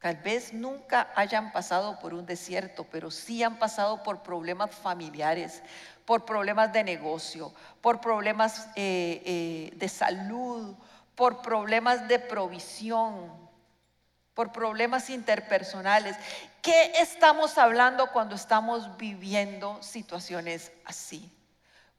Tal 0.00 0.16
vez 0.16 0.52
nunca 0.52 1.10
hayan 1.16 1.50
pasado 1.50 1.98
por 1.98 2.14
un 2.14 2.24
desierto, 2.24 2.84
pero 2.84 3.10
sí 3.10 3.42
han 3.42 3.58
pasado 3.58 4.02
por 4.04 4.22
problemas 4.22 4.70
familiares, 4.70 5.62
por 6.04 6.24
problemas 6.24 6.72
de 6.72 6.84
negocio, 6.84 7.52
por 7.80 8.00
problemas 8.00 8.68
eh, 8.76 9.22
eh, 9.24 9.72
de 9.74 9.88
salud, 9.88 10.76
por 11.16 11.42
problemas 11.42 12.06
de 12.06 12.20
provisión, 12.20 13.32
por 14.34 14.52
problemas 14.52 15.10
interpersonales. 15.10 16.16
¿Qué 16.62 16.92
estamos 17.00 17.58
hablando 17.58 18.12
cuando 18.12 18.36
estamos 18.36 18.96
viviendo 18.98 19.82
situaciones 19.82 20.70
así? 20.84 21.28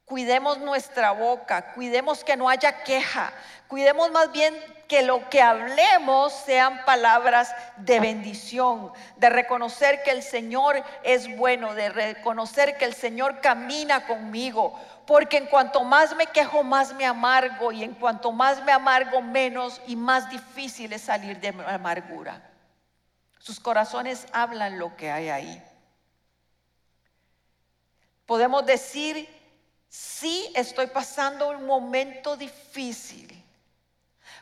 Cuidemos 0.10 0.58
nuestra 0.58 1.12
boca, 1.12 1.72
cuidemos 1.74 2.24
que 2.24 2.36
no 2.36 2.50
haya 2.50 2.84
queja, 2.84 3.32
cuidemos 3.68 4.10
más 4.10 4.32
bien 4.32 4.56
que 4.88 5.04
lo 5.04 5.30
que 5.30 5.39
hablemos 5.39 6.34
sean 6.34 6.84
palabras 6.84 7.56
de 7.78 8.00
bendición, 8.00 8.92
de 9.18 9.30
reconocer 9.30 10.01
que 10.01 10.10
el 10.10 10.24
Señor 10.24 10.84
es 11.04 11.38
bueno, 11.38 11.75
de 11.75 11.89
reconocer 11.89 12.75
que 12.80 12.86
el 12.86 12.96
Señor 12.96 13.39
camina 13.39 14.08
conmigo, 14.08 14.80
porque 15.06 15.38
en 15.38 15.46
cuanto 15.46 15.84
más 15.84 16.16
me 16.16 16.25
quejo, 16.25 16.63
más 16.63 16.92
me 16.96 17.06
amargo, 17.06 17.72
y 17.72 17.84
en 17.84 17.94
cuanto 17.94 18.32
más 18.32 18.63
me 18.63 18.72
amargo, 18.72 19.22
menos 19.22 19.80
y 19.86 19.96
más 19.96 20.28
difícil 20.32 20.92
es 20.92 21.04
salir 21.04 21.39
de 21.39 21.51
la 21.51 21.75
amargura. 21.75 22.42
Sus 23.38 23.60
corazones 23.60 24.25
hablan 24.34 24.80
lo 24.80 24.98
que 24.98 25.12
hay 25.12 25.30
ahí. 25.30 25.63
Podemos 28.25 28.66
decir 28.66 29.38
sí 29.89 30.51
estoy 30.55 30.88
pasando 30.88 31.50
un 31.50 31.65
momento 31.65 32.38
difícil. 32.38 33.27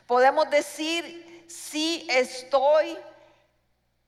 Podemos 0.06 0.48
decir, 0.50 1.44
sí 1.48 2.06
estoy 2.10 2.96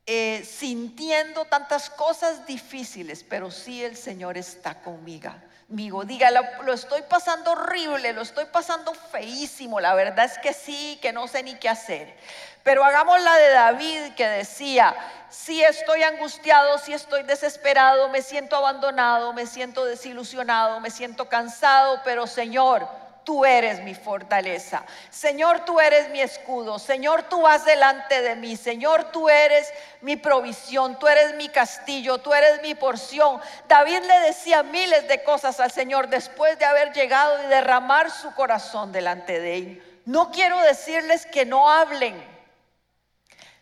eh, 0.07 0.45
sintiendo 0.45 1.45
tantas 1.47 1.89
cosas 1.91 2.47
difíciles, 2.47 3.25
pero 3.25 3.51
sí 3.51 3.83
el 3.83 3.97
Señor 3.97 4.37
está 4.37 4.81
conmigo. 4.83 5.31
Amigo, 5.71 6.05
diga, 6.05 6.33
lo, 6.33 6.73
estoy 6.73 7.03
pasando 7.03 7.53
horrible, 7.53 8.13
lo 8.13 8.23
estoy 8.23 8.47
pasando 8.47 8.93
feísimo, 8.93 9.79
la 9.79 9.95
verdad 9.95 10.25
es 10.25 10.37
que 10.39 10.53
sí, 10.53 10.99
que 11.01 11.13
no 11.13 11.29
sé 11.29 11.45
ni 11.45 11.55
qué 11.55 11.69
hacer. 11.69 12.17
Pero 12.65 12.85
hagamos 12.85 13.23
la 13.23 13.37
de 13.37 13.51
David 13.51 14.15
que 14.17 14.27
decía, 14.27 14.97
si 15.29 15.63
estoy 15.63 16.03
angustiado, 16.03 16.77
si 16.79 16.93
estoy 16.93 17.23
desesperado, 17.23 18.09
me 18.09 18.21
siento 18.21 18.57
abandonado, 18.57 19.33
me 19.33 19.47
siento 19.47 19.85
desilusionado, 19.85 20.81
me 20.81 20.91
siento 20.91 21.29
cansado, 21.29 22.01
pero 22.03 22.27
Señor, 22.27 22.89
tú 23.25 23.45
eres 23.45 23.83
mi 23.83 23.95
fortaleza. 23.95 24.85
Señor, 25.11 25.65
tú 25.65 25.81
eres 25.81 26.09
mi 26.11 26.21
escudo. 26.21 26.79
Señor, 26.79 27.25
tú 27.25 27.43
vas 27.43 27.65
delante 27.65 28.23
de 28.23 28.37
mí. 28.37 28.57
Señor, 28.57 29.13
tú 29.13 29.29
eres 29.29 29.73
mi 30.01 30.17
provisión. 30.17 30.99
Tú 30.99 31.09
eres 31.09 31.35
mi 31.35 31.49
castillo. 31.49 32.19
Tú 32.19 32.33
eres 32.33 32.63
mi 32.63 32.75
porción. 32.75 33.41
David 33.69 34.01
le 34.07 34.21
decía 34.21 34.63
miles 34.63 35.09
de 35.09 35.23
cosas 35.23 35.61
al 35.61 35.71
Señor 35.71 36.09
después 36.09 36.59
de 36.59 36.65
haber 36.65 36.93
llegado 36.93 37.43
y 37.45 37.47
derramar 37.47 38.11
su 38.11 38.35
corazón 38.35 38.93
delante 38.93 39.41
de 39.41 39.57
él 39.57 39.83
no 40.11 40.33
quiero 40.33 40.61
decirles 40.61 41.25
que 41.27 41.45
no 41.45 41.71
hablen. 41.71 42.21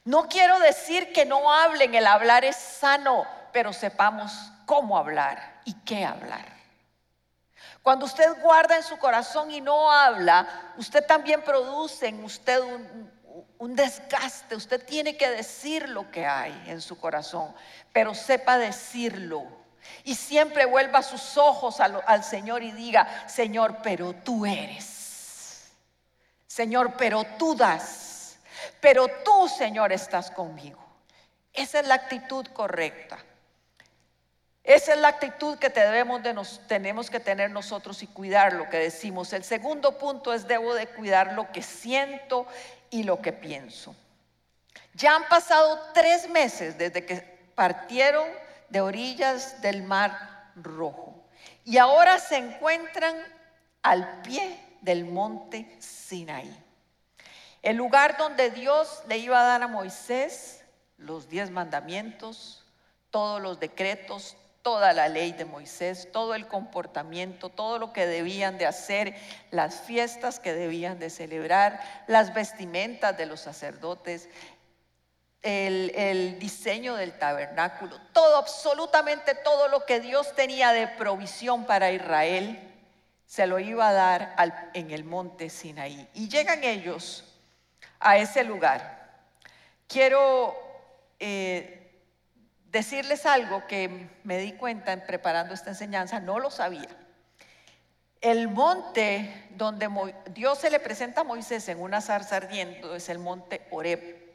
No 0.04 0.28
quiero 0.28 0.58
decir 0.60 1.12
que 1.12 1.26
no 1.26 1.52
hablen, 1.52 1.94
el 1.94 2.06
hablar 2.06 2.44
es 2.44 2.56
sano, 2.56 3.26
pero 3.52 3.74
sepamos 3.74 4.32
cómo 4.64 4.96
hablar 4.96 5.60
y 5.66 5.74
qué 5.84 6.06
hablar. 6.06 6.57
Cuando 7.88 8.04
usted 8.04 8.42
guarda 8.42 8.76
en 8.76 8.82
su 8.82 8.98
corazón 8.98 9.50
y 9.50 9.62
no 9.62 9.90
habla, 9.90 10.74
usted 10.76 11.06
también 11.06 11.40
produce 11.40 12.08
en 12.08 12.22
usted 12.22 12.60
un, 13.58 13.74
desgaste. 13.74 14.56
Usted 14.56 14.84
tiene 14.84 15.16
que 15.16 15.30
decir 15.30 15.88
lo 15.88 16.10
que 16.10 16.26
hay 16.26 16.52
en 16.66 16.82
su 16.82 17.00
corazón, 17.00 17.54
pero 17.90 18.14
sepa 18.14 18.58
decirlo. 18.58 19.42
Y 20.04 20.16
siempre 20.16 20.66
vuelva 20.66 21.02
sus 21.02 21.38
ojos 21.38 21.80
al, 21.80 22.02
al 22.04 22.24
Señor 22.24 22.62
y 22.62 22.72
diga, 22.72 23.26
Señor, 23.26 23.78
pero 23.82 24.12
tú 24.12 24.44
eres. 24.44 25.72
Señor, 26.46 26.92
pero 26.98 27.24
tú 27.38 27.54
das. 27.54 28.36
Pero 28.82 29.08
tú, 29.24 29.48
Señor, 29.48 29.94
estás 29.94 30.30
conmigo. 30.30 30.84
Esa 31.54 31.80
es 31.80 31.86
la 31.86 31.94
actitud 31.94 32.46
correcta. 32.48 33.16
Esa 34.64 34.92
es 34.92 34.98
la 35.00 35.08
actitud 35.08 35.58
que 35.58 35.72
nos, 36.34 36.60
tenemos 36.66 37.10
que 37.10 37.20
tener 37.20 37.50
nosotros 37.50 38.02
y 38.02 38.06
cuidar 38.06 38.52
lo 38.52 38.68
que 38.68 38.78
decimos. 38.78 39.32
El 39.32 39.44
segundo 39.44 39.96
punto 39.96 40.34
es 40.34 40.46
debo 40.46 40.74
de 40.74 40.86
cuidar 40.88 41.32
lo 41.32 41.50
que 41.52 41.62
siento 41.62 42.46
y 42.90 43.04
lo 43.04 43.22
que 43.22 43.32
pienso. 43.32 43.96
Ya 44.94 45.14
han 45.14 45.28
pasado 45.28 45.90
tres 45.94 46.28
meses 46.28 46.76
desde 46.76 47.06
que 47.06 47.16
partieron 47.54 48.28
de 48.68 48.80
orillas 48.80 49.60
del 49.62 49.82
mar 49.82 50.52
rojo 50.54 51.24
y 51.64 51.78
ahora 51.78 52.18
se 52.18 52.36
encuentran 52.36 53.16
al 53.82 54.22
pie 54.22 54.58
del 54.80 55.04
monte 55.04 55.76
Sinaí. 55.80 56.64
El 57.62 57.76
lugar 57.76 58.16
donde 58.16 58.50
Dios 58.50 59.02
le 59.08 59.18
iba 59.18 59.40
a 59.40 59.44
dar 59.44 59.62
a 59.62 59.68
Moisés 59.68 60.64
los 60.96 61.28
diez 61.28 61.50
mandamientos, 61.50 62.64
todos 63.10 63.40
los 63.40 63.60
decretos, 63.60 64.36
toda 64.68 64.92
la 64.92 65.08
ley 65.08 65.32
de 65.32 65.46
Moisés, 65.46 66.12
todo 66.12 66.34
el 66.34 66.46
comportamiento, 66.46 67.48
todo 67.48 67.78
lo 67.78 67.94
que 67.94 68.06
debían 68.06 68.58
de 68.58 68.66
hacer, 68.66 69.14
las 69.50 69.80
fiestas 69.80 70.40
que 70.40 70.52
debían 70.52 70.98
de 70.98 71.08
celebrar, 71.08 71.80
las 72.06 72.34
vestimentas 72.34 73.16
de 73.16 73.24
los 73.24 73.40
sacerdotes, 73.40 74.28
el, 75.40 76.38
diseño 76.38 76.96
del 76.96 77.18
tabernáculo, 77.18 77.98
todo, 78.12 78.36
absolutamente 78.36 79.34
todo 79.36 79.68
lo 79.68 79.86
que 79.86 80.00
Dios 80.00 80.34
tenía 80.34 80.74
de 80.74 80.86
provisión 80.86 81.64
para 81.64 81.90
Israel, 81.90 82.60
se 83.24 83.46
lo 83.46 83.58
iba 83.58 83.88
a 83.88 83.94
dar 83.94 84.70
en 84.74 84.90
el 84.90 85.02
monte 85.02 85.48
Sinaí. 85.48 86.06
Y 86.12 86.28
llegan 86.28 86.62
ellos 86.62 87.24
a 88.00 88.18
ese 88.18 88.44
lugar. 88.44 89.22
Quiero 89.86 90.54
eh, 91.18 91.77
decirles 92.70 93.26
algo 93.26 93.66
que 93.66 94.08
me 94.24 94.38
di 94.38 94.52
cuenta 94.52 94.92
en 94.92 95.04
preparando 95.06 95.54
esta 95.54 95.70
enseñanza, 95.70 96.20
no 96.20 96.38
lo 96.38 96.50
sabía. 96.50 96.88
El 98.20 98.48
monte 98.48 99.46
donde 99.50 99.88
Dios 100.34 100.58
se 100.58 100.70
le 100.70 100.80
presenta 100.80 101.20
a 101.20 101.24
Moisés 101.24 101.68
en 101.68 101.80
una 101.80 102.00
zarza 102.00 102.36
ardiendo 102.36 102.94
es 102.94 103.08
el 103.08 103.18
monte 103.18 103.66
Oreb, 103.70 104.34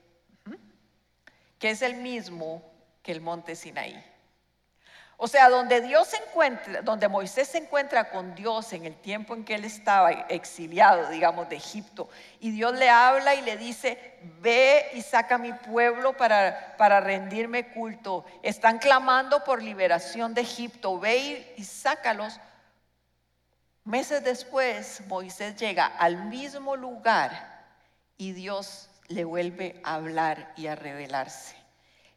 que 1.60 1.70
es 1.70 1.82
el 1.82 1.96
mismo 1.96 2.64
que 3.02 3.12
el 3.12 3.22
monte 3.22 3.56
Sinaí. 3.56 4.13
O 5.24 5.28
sea, 5.30 5.48
donde 5.48 5.80
Dios 5.80 6.10
se 6.10 6.18
encuentra, 6.18 6.82
donde 6.82 7.08
Moisés 7.08 7.48
se 7.48 7.58
encuentra 7.58 8.10
con 8.10 8.36
Dios 8.36 8.74
en 8.74 8.84
el 8.84 8.94
tiempo 8.94 9.34
en 9.34 9.46
que 9.46 9.56
él 9.56 9.64
estaba 9.64 10.12
exiliado, 10.12 11.08
digamos, 11.08 11.48
de 11.48 11.56
Egipto, 11.56 12.10
y 12.42 12.52
Dios 12.52 12.78
le 12.78 12.90
habla 12.90 13.34
y 13.34 13.42
le 13.42 13.56
dice, 13.56 14.20
ve 14.42 14.86
y 14.94 15.02
saca 15.02 15.36
a 15.36 15.38
mi 15.38 15.54
pueblo 15.54 16.12
para, 16.18 16.76
para 16.76 17.00
rendirme 17.00 17.72
culto. 17.72 18.26
Están 18.42 18.80
clamando 18.80 19.46
por 19.46 19.64
liberación 19.64 20.34
de 20.34 20.42
Egipto, 20.42 21.00
ve 21.00 21.54
y 21.56 21.64
sácalos. 21.64 22.42
Meses 23.86 24.26
después, 24.26 25.08
Moisés 25.08 25.56
llega 25.56 25.86
al 25.86 26.26
mismo 26.26 26.76
lugar 26.76 27.64
y 28.18 28.34
Dios 28.34 28.90
le 29.08 29.24
vuelve 29.24 29.80
a 29.86 29.94
hablar 29.94 30.52
y 30.58 30.68
a 30.68 30.76
revelarse. 30.76 31.63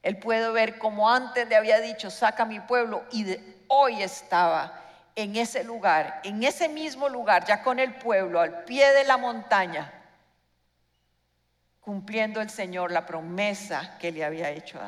Él 0.07 0.19
puede 0.19 0.49
ver 0.53 0.79
como 0.79 1.11
antes 1.11 1.49
le 1.49 1.57
había 1.57 1.81
dicho, 1.81 2.13
saca 2.13 2.45
mi 2.45 2.61
pueblo, 2.61 3.03
y 3.11 3.27
hoy 3.67 4.05
estaba 4.05 4.81
en 5.17 5.35
ese 5.35 5.65
lugar, 5.65 6.21
en 6.23 6.45
ese 6.45 6.69
mismo 6.69 7.09
lugar, 7.09 7.45
ya 7.45 7.61
con 7.61 7.81
el 7.81 7.93
pueblo, 7.93 8.41
al 8.41 8.63
pie 8.63 8.93
de 8.93 9.03
la 9.03 9.17
montaña, 9.17 9.93
cumpliendo 11.81 12.41
el 12.41 12.51
Señor 12.51 12.93
la 12.93 13.05
promesa 13.05 13.99
que 13.99 14.13
le 14.13 14.25
había 14.25 14.51
hecho 14.51 14.79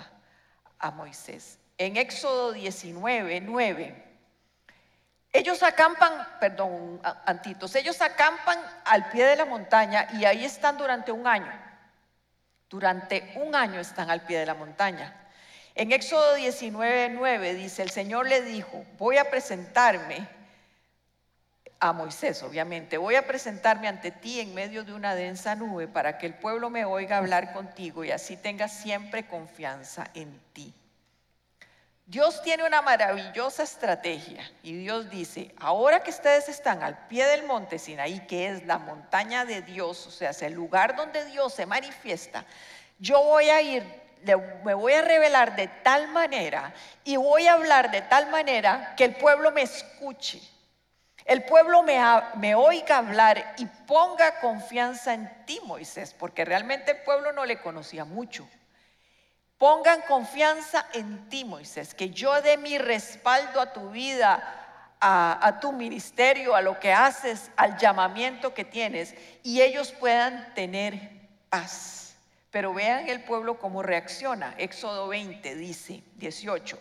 a, 0.79 0.91
Moisés. 0.93 1.59
En 1.79 1.97
Éxodo 1.97 2.53
19, 2.53 3.41
9. 3.41 4.05
Ellos 5.33 5.65
acampan, 5.65 6.13
perdón, 6.39 7.01
antitos, 7.27 7.75
ellos 7.75 8.01
acampan 8.03 8.57
al 8.85 9.09
pie 9.09 9.27
de 9.27 9.35
la 9.35 9.47
montaña 9.47 10.07
y 10.13 10.25
ahí 10.25 10.45
están 10.45 10.79
durante 10.79 11.11
un 11.11 11.27
año. 11.27 11.68
Durante 12.69 13.33
un 13.37 13.55
año 13.55 13.81
están 13.81 14.11
al 14.11 14.23
pie 14.23 14.39
de 14.39 14.47
la 14.47 14.55
montaña. 14.55 15.15
En 15.75 15.93
Éxodo 15.93 16.35
19, 16.35 17.11
9 17.11 17.55
dice, 17.55 17.83
el 17.83 17.91
Señor 17.91 18.29
le 18.29 18.43
dijo, 18.43 18.85
voy 18.99 19.17
a 19.17 19.31
presentarme 19.31 20.29
a 21.81 21.93
Moisés, 21.93 22.43
obviamente, 22.43 22.99
voy 22.99 23.15
a 23.15 23.27
presentarme 23.27 23.87
ante 23.87 24.11
ti 24.11 24.41
en 24.41 24.53
medio 24.55 24.83
de 24.83 24.93
una 24.93 25.15
densa 25.15 25.55
nube 25.55 25.87
para 25.87 26.19
que 26.19 26.27
el 26.27 26.35
pueblo 26.35 26.71
me 26.71 26.85
oiga 26.85 27.19
hablar 27.19 27.53
contigo 27.53 28.05
y 28.05 28.11
así 28.11 28.37
tenga 28.37 28.67
siempre 28.67 29.29
confianza 29.29 30.11
en 30.15 30.41
ti. 30.53 30.75
Dios 32.09 32.41
tiene 32.41 32.65
una 32.65 32.81
maravillosa 32.81 33.63
estrategia 33.63 34.51
y 34.63 34.73
Dios 34.73 35.11
dice, 35.11 35.55
ahora 35.59 36.03
que 36.03 36.09
ustedes 36.09 36.49
están 36.49 36.83
al 36.83 37.07
pie 37.07 37.27
del 37.27 37.45
monte 37.45 37.79
Sinaí, 37.79 38.27
que 38.27 38.49
es 38.49 38.65
la 38.65 38.79
montaña 38.79 39.45
de 39.45 39.61
Dios, 39.61 40.07
o 40.07 40.11
sea, 40.11 40.31
es 40.31 40.41
el 40.41 40.55
lugar 40.55 40.97
donde 40.97 41.27
Dios 41.27 41.53
se 41.53 41.67
manifiesta, 41.67 42.47
yo 42.99 43.23
voy 43.23 43.51
a 43.51 43.61
ir, 43.61 43.85
me 44.65 44.73
voy 44.73 44.95
a 44.95 45.03
revelar 45.03 45.55
de 45.55 45.69
tal 45.69 46.09
manera 46.09 46.73
y 47.05 47.19
voy 47.19 47.47
a 47.47 47.53
hablar 47.53 47.91
de 47.91 48.01
tal 48.01 48.31
manera 48.31 48.95
que 48.97 49.05
el 49.05 49.15
pueblo 49.17 49.53
me 49.53 49.61
escuche, 49.61 50.41
el 51.27 51.45
pueblo 51.45 51.83
me, 51.83 52.01
me 52.37 52.55
oiga 52.55 52.97
hablar 52.97 53.55
y 53.59 53.67
ponga 53.67 54.41
confianza 54.41 55.13
en 55.13 55.45
ti, 55.45 55.61
Moisés, 55.65 56.15
porque 56.19 56.47
realmente 56.47 56.93
el 56.93 57.03
pueblo 57.03 57.33
no 57.33 57.45
le 57.45 57.61
conocía 57.61 58.07
mucho. 58.07 58.49
Pongan 59.59 60.03
confianza 60.03 60.87
en 60.93 61.29
ti, 61.29 61.45
Moisés, 61.45 61.93
que 61.93 62.11
yo 62.11 62.41
dé 62.43 62.57
mi 62.57 62.79
respaldo 62.79 63.61
a 63.61 63.73
tu 63.73 63.91
vida, 63.91 64.41
a, 65.01 65.59
tu 65.61 65.73
ministerio, 65.73 66.55
a 66.55 66.63
lo 66.63 66.79
que 66.79 66.93
haces, 66.93 67.51
al 67.57 67.77
llamamiento 67.77 68.55
que 68.55 68.65
tienes, 68.65 69.15
y 69.43 69.61
ellos 69.61 69.93
puedan 69.93 70.55
tener 70.55 71.11
paz. 71.51 72.15
Pero 72.53 72.73
vean 72.73 73.09
el 73.09 73.25
pueblo 73.25 73.59
cómo 73.59 73.83
reacciona. 73.83 74.55
Éxodo 74.59 75.09
20 75.09 75.57
dice, 75.57 76.03
18. 76.17 76.79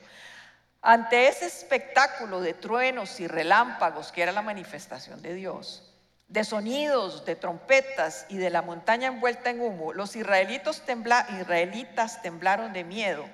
Ante 0.84 1.28
ese 1.28 1.48
espectáculo 1.48 2.42
de 2.42 2.54
truenos 2.54 3.20
y 3.20 3.28
relámpagos 3.28 4.12
que 4.12 4.22
era 4.22 4.32
la 4.32 4.44
manifestación 4.44 5.22
de 5.24 5.34
Dios, 5.34 5.94
de 6.28 6.44
sonidos, 6.44 7.26
de 7.26 7.36
trompetas 7.36 8.26
y 8.30 8.38
de 8.38 8.50
la 8.50 8.62
montaña 8.62 9.08
envuelta 9.08 9.50
en 9.50 9.62
humo, 9.62 9.94
los 9.94 10.16
israelitas, 10.16 10.84
temblaron 10.86 12.74
de 12.74 12.84
miedo 12.84 13.26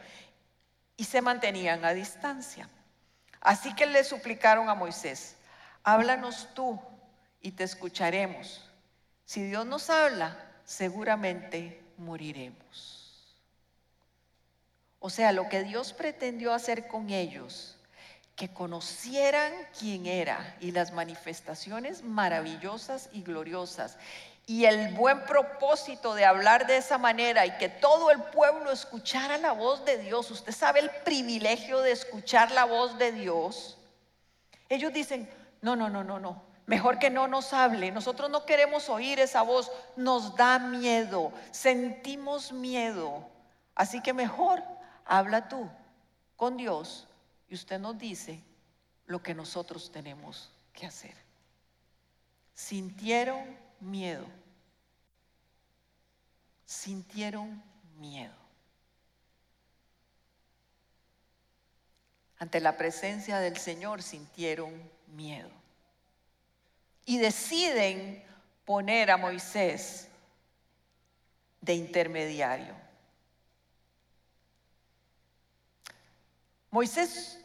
y 0.96 1.06
se 1.06 1.22
mantenían 1.22 1.84
a 1.86 1.94
distancia. 1.94 2.70
Así 3.42 3.74
que 3.76 3.88
le 3.88 4.04
suplicaron 4.04 4.70
a 4.70 4.76
Moisés, 4.76 5.36
háblanos 5.84 6.50
tú 6.54 6.80
y 7.42 7.52
te 7.52 7.64
escucharemos. 7.64 8.70
Si 9.26 9.44
Dios 9.44 9.66
nos 9.66 9.90
habla, 9.90 10.38
seguramente 10.64 11.82
moriremos. 11.98 13.36
O 15.00 15.10
sea, 15.10 15.32
lo 15.34 15.50
que 15.50 15.64
Dios 15.64 15.92
pretendió 15.94 16.54
hacer 16.54 16.88
con 16.88 17.10
ellos 17.10 17.78
que 18.36 18.52
conocieran 18.52 19.54
quién 19.78 20.06
era 20.06 20.56
y 20.60 20.72
las 20.72 20.92
manifestaciones 20.92 22.04
maravillosas 22.04 23.10
y 23.14 23.22
gloriosas 23.22 23.98
y 24.46 24.66
el 24.66 24.94
buen 24.96 25.24
propósito 25.26 26.16
de 26.16 26.26
hablar 26.26 26.68
de 26.68 26.78
esa 26.78 26.98
manera 26.98 27.46
y 27.46 27.52
que 27.58 27.70
todo 27.70 28.12
el 28.12 28.22
pueblo 28.24 28.72
escuchara 28.72 29.38
la 29.38 29.54
voz 29.54 29.86
de 29.86 29.98
Dios. 30.00 30.30
Usted 30.32 30.52
sabe 30.52 30.80
el 30.80 30.90
privilegio 31.06 31.80
de 31.80 31.92
escuchar 31.92 32.52
la 32.52 32.66
voz 32.66 32.98
de 32.98 33.12
Dios. 33.14 33.78
Ellos 34.68 34.92
dicen, 34.92 35.30
no, 35.62 35.76
no, 35.76 35.90
no, 35.90 36.04
no, 36.04 36.20
no. 36.20 36.44
Mejor 36.66 37.00
que 37.00 37.10
no 37.10 37.28
nos 37.28 37.54
hable. 37.54 37.92
Nosotros 37.92 38.30
no 38.30 38.46
queremos 38.46 38.90
oír 38.90 39.20
esa 39.20 39.44
voz. 39.44 39.72
Nos 39.96 40.36
da 40.36 40.60
miedo. 40.60 41.32
Sentimos 41.52 42.52
miedo. 42.52 43.26
Así 43.76 44.02
que 44.02 44.12
mejor 44.12 44.62
habla 45.06 45.48
tú 45.48 45.70
con 46.36 46.58
Dios 46.58 47.08
y 47.54 47.56
usted 47.56 47.80
nos 47.80 47.98
dice 47.98 48.42
lo 49.06 49.22
que 49.22 49.34
nosotros 49.34 49.92
tenemos 49.92 50.52
que 50.74 50.86
hacer. 50.86 51.16
Sintieron 52.54 53.58
miedo 53.80 54.26
sintieron 56.74 57.64
miedo. 58.00 58.34
Ante 62.40 62.60
la 62.60 62.76
presencia 62.76 63.40
del 63.40 63.58
Señor 63.58 64.02
sintieron 64.02 64.74
miedo. 65.08 65.50
Y 67.06 67.18
deciden 67.20 68.24
poner 68.66 69.12
a 69.12 69.18
Moisés 69.18 70.10
de 71.62 71.76
intermediario. 71.76 72.76
Moisés, 76.72 77.40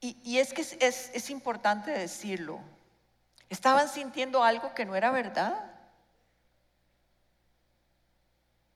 y, 0.00 0.38
es 0.38 0.54
que 0.54 0.62
es, 0.62 1.30
importante 1.30 1.90
decirlo, 1.90 2.58
estaban 3.50 3.86
sintiendo 3.88 4.42
algo 4.42 4.74
que 4.74 4.86
no 4.86 4.96
era 4.96 5.10
verdad. 5.10 5.70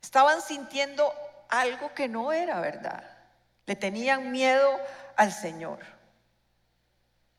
Estaban 0.02 0.42
sintiendo 0.42 1.10
algo 1.48 1.94
que 1.94 2.08
no 2.08 2.32
era 2.32 2.60
verdad. 2.60 3.10
Le 3.64 3.74
tenían 3.74 4.32
miedo 4.32 4.78
al 5.16 5.32
Señor. 5.32 5.78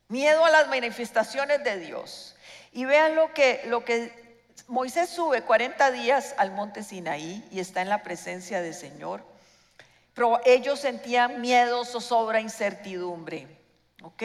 Miedo 0.08 0.44
a 0.44 0.50
las 0.50 0.66
manifestaciones 0.66 1.62
de 1.62 1.78
Dios. 1.78 2.34
Y 2.72 2.86
vean 2.86 3.14
lo 3.14 3.32
que, 3.34 3.62
lo 3.66 3.84
que 3.84 4.42
Moisés 4.66 5.10
sube 5.10 5.42
40 5.42 5.92
días 5.92 6.34
al 6.38 6.50
monte 6.50 6.82
Sinaí 6.82 7.46
y 7.52 7.60
está 7.60 7.82
en 7.82 7.88
la 7.88 8.02
presencia 8.02 8.60
del 8.60 8.74
Señor. 8.74 9.24
Pero 10.12 10.40
ellos 10.44 10.80
sentían 10.80 11.40
miedo, 11.40 11.84
zozobra, 11.84 12.40
incertidumbre. 12.40 13.65
¿Ok? 14.02 14.22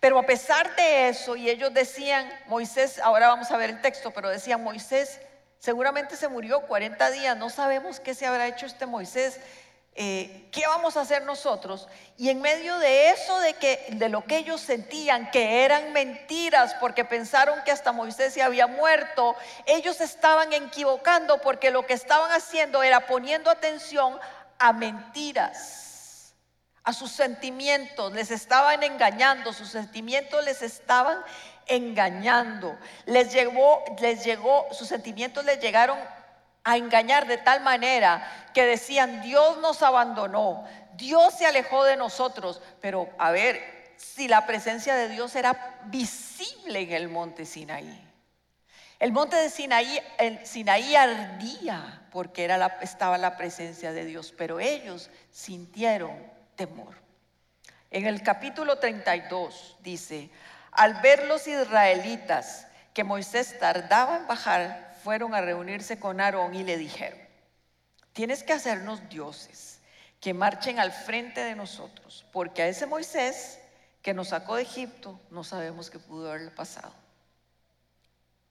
Pero 0.00 0.18
a 0.18 0.26
pesar 0.26 0.76
de 0.76 1.08
eso, 1.08 1.34
y 1.36 1.48
ellos 1.48 1.72
decían, 1.72 2.30
Moisés, 2.46 2.98
ahora 2.98 3.28
vamos 3.28 3.50
a 3.50 3.56
ver 3.56 3.70
el 3.70 3.80
texto, 3.80 4.10
pero 4.10 4.28
decían, 4.28 4.62
Moisés 4.62 5.20
seguramente 5.58 6.16
se 6.16 6.28
murió 6.28 6.60
40 6.66 7.10
días, 7.10 7.36
no 7.36 7.48
sabemos 7.48 8.00
qué 8.00 8.14
se 8.14 8.26
habrá 8.26 8.46
hecho 8.46 8.66
este 8.66 8.84
Moisés. 8.84 9.40
Eh, 9.96 10.48
¿qué 10.50 10.66
vamos 10.66 10.96
a 10.96 11.02
hacer 11.02 11.22
nosotros? 11.22 11.88
Y 12.18 12.28
en 12.28 12.40
medio 12.40 12.78
de 12.80 13.10
eso, 13.10 13.38
de, 13.38 13.54
que, 13.54 13.86
de 13.90 14.08
lo 14.08 14.24
que 14.24 14.38
ellos 14.38 14.60
sentían, 14.60 15.30
que 15.30 15.64
eran 15.64 15.92
mentiras, 15.92 16.74
porque 16.80 17.04
pensaron 17.04 17.62
que 17.64 17.70
hasta 17.70 17.92
Moisés 17.92 18.34
se 18.34 18.42
había 18.42 18.66
muerto, 18.66 19.36
ellos 19.66 20.00
estaban 20.00 20.52
equivocando 20.52 21.40
porque 21.40 21.70
lo 21.70 21.86
que 21.86 21.94
estaban 21.94 22.32
haciendo 22.32 22.82
era 22.82 23.06
poniendo 23.06 23.50
atención 23.50 24.18
a 24.58 24.72
mentiras, 24.72 25.83
a 26.84 26.92
sus 26.92 27.10
sentimientos, 27.10 28.12
les 28.12 28.30
estaban 28.30 28.82
engañando, 28.82 29.52
sus 29.52 29.70
sentimientos 29.70 30.44
les 30.44 30.60
estaban 30.60 31.18
engañando, 31.66 32.78
les 33.06 33.32
llegó, 33.32 33.82
les 34.00 34.22
llegó, 34.22 34.66
sus 34.70 34.88
sentimientos 34.88 35.44
les 35.46 35.60
llegaron 35.60 35.98
a 36.62 36.76
engañar 36.76 37.26
de 37.26 37.38
tal 37.38 37.62
manera 37.62 38.50
que 38.52 38.64
decían, 38.64 39.22
Dios 39.22 39.58
nos 39.58 39.82
abandonó, 39.82 40.64
Dios 40.94 41.34
se 41.34 41.46
alejó 41.46 41.84
de 41.84 41.96
nosotros. 41.96 42.60
Pero 42.80 43.08
a 43.18 43.30
ver, 43.30 43.94
si 43.96 44.28
la 44.28 44.46
presencia 44.46 44.94
de 44.94 45.08
Dios 45.08 45.34
era 45.36 45.80
visible 45.86 46.80
en 46.80 46.92
el 46.92 47.08
monte 47.08 47.46
Sinaí. 47.46 48.00
El 48.98 49.12
monte 49.12 49.36
de 49.36 49.50
Sinaí, 49.50 50.00
el 50.18 50.38
ardía 50.96 52.02
porque 52.10 52.44
era 52.44 52.56
la, 52.56 52.78
estaba 52.80 53.18
la 53.18 53.36
presencia 53.36 53.92
de 53.92 54.04
Dios, 54.04 54.32
pero 54.36 54.60
ellos 54.60 55.10
sintieron 55.30 56.33
temor. 56.56 56.94
En 57.90 58.06
el 58.06 58.22
capítulo 58.22 58.78
32 58.78 59.78
dice, 59.80 60.30
al 60.72 61.00
ver 61.00 61.26
los 61.26 61.46
israelitas 61.46 62.66
que 62.92 63.04
Moisés 63.04 63.58
tardaba 63.58 64.16
en 64.16 64.26
bajar, 64.26 64.96
fueron 65.04 65.34
a 65.34 65.40
reunirse 65.40 65.98
con 65.98 66.20
Aarón 66.20 66.54
y 66.54 66.64
le 66.64 66.76
dijeron, 66.76 67.18
tienes 68.12 68.42
que 68.42 68.52
hacernos 68.52 69.08
dioses 69.08 69.80
que 70.20 70.32
marchen 70.32 70.78
al 70.78 70.90
frente 70.90 71.44
de 71.44 71.54
nosotros, 71.54 72.24
porque 72.32 72.62
a 72.62 72.68
ese 72.68 72.86
Moisés 72.86 73.60
que 74.00 74.14
nos 74.14 74.28
sacó 74.28 74.56
de 74.56 74.62
Egipto 74.62 75.20
no 75.30 75.44
sabemos 75.44 75.90
qué 75.90 75.98
pudo 75.98 76.30
haberle 76.30 76.50
pasado. 76.50 76.92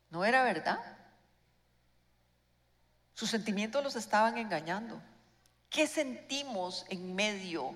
¿No 0.09 0.23
era 0.23 0.43
verdad? 0.43 0.79
Sus 3.13 3.29
sentimientos 3.29 3.83
los 3.83 3.95
estaban 3.95 4.37
engañando. 4.37 5.01
¿Qué 5.69 5.87
sentimos 5.87 6.85
en 6.89 7.15
medio 7.15 7.75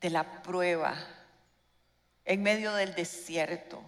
de 0.00 0.10
la 0.10 0.42
prueba, 0.42 0.94
en 2.24 2.42
medio 2.42 2.72
del 2.74 2.94
desierto? 2.94 3.82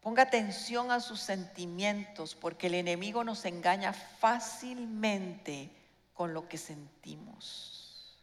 Ponga 0.00 0.24
atención 0.24 0.90
a 0.90 1.00
sus 1.00 1.20
sentimientos 1.20 2.34
porque 2.34 2.66
el 2.66 2.74
enemigo 2.74 3.24
nos 3.24 3.44
engaña 3.44 3.92
fácilmente 3.92 5.70
con 6.12 6.34
lo 6.34 6.48
que 6.48 6.58
sentimos. 6.58 8.16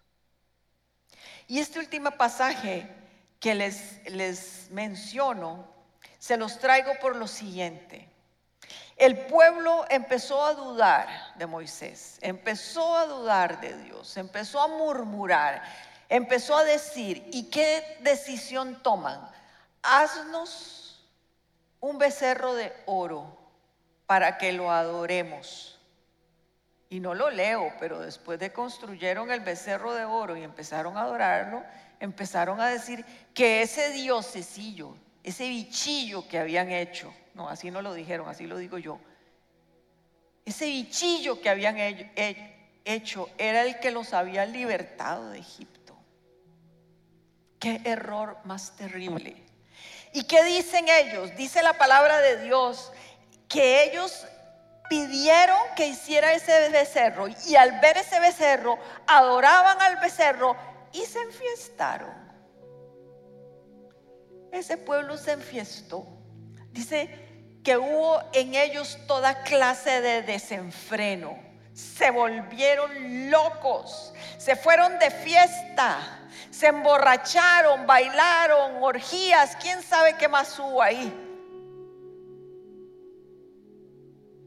Y 1.48 1.60
este 1.60 1.80
último 1.80 2.12
pasaje 2.12 2.88
que 3.40 3.56
les, 3.56 4.00
les 4.06 4.70
menciono, 4.70 5.68
se 6.20 6.38
los 6.38 6.60
traigo 6.60 6.94
por 7.02 7.16
lo 7.16 7.28
siguiente. 7.28 8.08
El 8.96 9.18
pueblo 9.26 9.84
empezó 9.90 10.46
a 10.46 10.54
dudar 10.54 11.08
de 11.36 11.48
Moisés, 11.48 12.20
empezó 12.22 12.96
a 12.96 13.08
dudar 13.08 13.60
de 13.60 13.76
Dios, 13.84 14.16
empezó 14.18 14.62
a 14.62 14.68
murmurar, 14.68 15.64
empezó 16.12 16.58
a 16.58 16.66
decir, 16.66 17.26
¿y 17.32 17.50
qué 17.50 17.98
decisión 18.02 18.84
toman? 18.84 19.22
Haznos 19.82 21.10
un 21.80 21.98
becerro 21.98 22.54
de 22.54 22.74
oro 22.86 23.38
para 24.06 24.38
que 24.38 24.52
lo 24.52 24.72
adoremos. 24.72 25.80
Y 26.90 27.00
no 27.00 27.16
lo 27.16 27.30
leo, 27.30 27.74
pero 27.80 28.02
después 28.02 28.38
de 28.40 28.52
construyeron 28.52 29.32
el 29.32 29.40
becerro 29.40 29.94
de 29.94 30.04
oro 30.04 30.36
y 30.36 30.44
empezaron 30.44 30.98
a 30.98 31.04
adorarlo, 31.04 31.64
empezaron 32.02 32.60
a 32.60 32.68
decir 32.68 33.06
que 33.34 33.62
ese 33.62 33.92
diosecillo, 33.92 34.98
ese 35.24 35.48
bichillo 35.48 36.28
que 36.28 36.40
habían 36.40 36.72
hecho, 36.72 37.14
no, 37.36 37.48
así 37.48 37.72
no 37.72 37.82
lo 37.82 37.94
dijeron, 37.94 38.28
así 38.28 38.48
lo 38.48 38.58
digo 38.58 38.78
yo, 38.78 39.00
ese 40.44 40.66
bichillo 40.66 41.40
que 41.40 41.50
habían 41.50 41.78
hecho 42.84 43.30
era 43.38 43.64
el 43.64 43.80
que 43.80 43.92
los 43.92 44.14
había 44.14 44.46
libertado 44.46 45.30
de 45.30 45.40
Egipto. 45.40 45.81
Qué 47.62 47.80
error 47.86 48.38
más 48.44 48.76
terrible. 48.76 49.36
¿Y 50.14 50.24
qué 50.24 50.44
dicen 50.44 50.88
ellos? 50.90 51.34
Dice 51.38 51.62
la 51.62 51.74
palabra 51.74 52.20
de 52.20 52.42
Dios 52.42 52.92
que 53.48 53.84
ellos 53.84 54.26
pidieron 54.90 55.60
que 55.76 55.88
hiciera 55.88 56.34
ese 56.34 56.70
becerro 56.70 57.28
y 57.48 57.56
al 57.56 57.80
ver 57.80 57.98
ese 57.98 58.20
becerro 58.20 58.80
adoraban 59.06 59.80
al 59.80 59.98
becerro 59.98 60.58
y 60.92 61.02
se 61.02 61.22
enfiestaron. 61.22 62.10
Ese 64.52 64.78
pueblo 64.78 65.16
se 65.18 65.34
enfiestó. 65.34 66.06
Dice 66.72 67.60
que 67.64 67.78
hubo 67.78 68.22
en 68.34 68.56
ellos 68.56 68.98
toda 69.08 69.44
clase 69.44 70.02
de 70.02 70.24
desenfreno. 70.24 71.51
Se 71.74 72.12
volvieron 72.12 73.30
locos, 73.32 74.14
se 74.38 74.56
fueron 74.56 75.00
de 75.00 75.10
fiesta 75.10 76.22
se 76.52 76.68
emborracharon, 76.68 77.88
bailaron, 77.88 78.84
orgías, 78.84 79.56
quién 79.56 79.82
sabe 79.82 80.16
qué 80.18 80.28
más 80.28 80.60
hubo 80.60 80.82
ahí. 80.82 81.12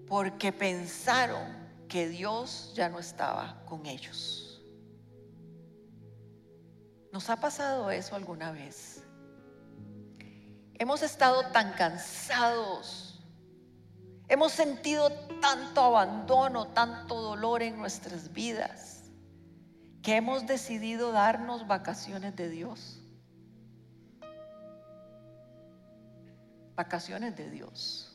Porque 0.07 0.53
pensaron 0.53 1.65
que 1.89 2.09
Dios 2.09 2.73
ya 2.77 2.89
no 2.89 3.01
estaba 3.01 3.65
con 3.65 3.87
ellos. 3.87 4.63
¿Nos 7.11 7.31
ha 7.31 7.37
pasado 7.37 7.91
eso 7.91 8.15
alguna 8.15 8.53
vez? 8.53 9.03
Hemos 10.75 11.03
estado 11.03 11.51
tan 11.53 11.73
cansados, 11.73 13.04
hemos 14.29 14.53
sentido 14.53 15.11
tanto 15.41 15.81
abandono, 15.83 16.69
tanto 16.69 17.21
dolor 17.21 17.63
en 17.63 17.77
nuestras 17.77 18.33
vidas 18.33 19.03
que 20.03 20.17
hemos 20.17 20.47
decidido 20.47 21.13
darnos 21.13 21.67
vacaciones 21.67 22.37
de 22.37 22.49
Dios. 22.49 23.01
Vacaciones 26.75 27.37
de 27.37 27.51
Dios. 27.51 28.11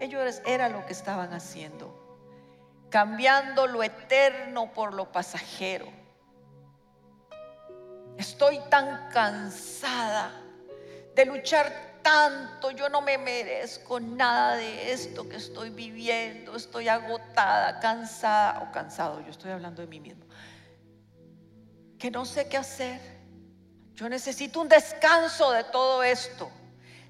Ellos 0.00 0.42
era 0.44 0.68
lo 0.68 0.84
que 0.84 0.92
estaban 0.92 1.32
haciendo, 1.32 2.18
cambiando 2.90 3.66
lo 3.66 3.82
eterno 3.82 4.72
por 4.72 4.92
lo 4.92 5.12
pasajero. 5.12 5.86
Estoy 8.18 8.60
tan 8.68 9.08
cansada 9.10 10.30
de 11.14 11.24
luchar 11.24 11.91
tanto, 12.02 12.70
yo 12.70 12.88
no 12.88 13.00
me 13.00 13.18
merezco 13.18 14.00
nada 14.00 14.56
de 14.56 14.92
esto 14.92 15.28
que 15.28 15.36
estoy 15.36 15.70
viviendo, 15.70 16.56
estoy 16.56 16.88
agotada, 16.88 17.80
cansada 17.80 18.60
o 18.60 18.72
cansado, 18.72 19.20
yo 19.20 19.30
estoy 19.30 19.50
hablando 19.50 19.82
de 19.82 19.88
mí 19.88 20.00
mismo 20.00 20.24
que 22.02 22.10
no 22.10 22.24
sé 22.24 22.48
qué 22.48 22.56
hacer. 22.56 23.00
Yo 23.94 24.08
necesito 24.08 24.60
un 24.60 24.68
descanso 24.68 25.52
de 25.52 25.62
todo 25.62 26.02
esto. 26.02 26.50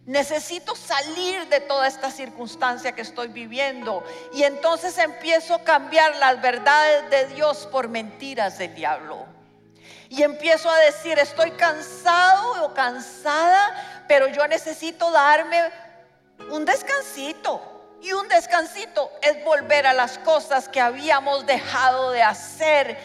Necesito 0.04 0.76
salir 0.76 1.48
de 1.48 1.60
toda 1.60 1.86
esta 1.86 2.10
circunstancia 2.10 2.92
que 2.92 3.00
estoy 3.00 3.28
viviendo. 3.28 4.04
Y 4.34 4.42
entonces 4.42 4.98
empiezo 4.98 5.54
a 5.54 5.64
cambiar 5.64 6.14
las 6.16 6.42
verdades 6.42 7.08
de 7.08 7.34
Dios 7.34 7.66
por 7.72 7.88
mentiras 7.88 8.58
del 8.58 8.74
diablo. 8.74 9.24
Y 10.12 10.22
empiezo 10.22 10.68
a 10.68 10.78
decir, 10.80 11.18
estoy 11.18 11.52
cansado 11.52 12.66
o 12.66 12.74
cansada, 12.74 14.04
pero 14.06 14.28
yo 14.28 14.46
necesito 14.46 15.10
darme 15.10 15.58
un 16.50 16.66
descansito. 16.66 17.96
Y 18.02 18.12
un 18.12 18.28
descansito 18.28 19.10
es 19.22 19.42
volver 19.42 19.86
a 19.86 19.94
las 19.94 20.18
cosas 20.18 20.68
que 20.68 20.82
habíamos 20.82 21.46
dejado 21.46 22.10
de 22.10 22.22
hacer 22.22 22.98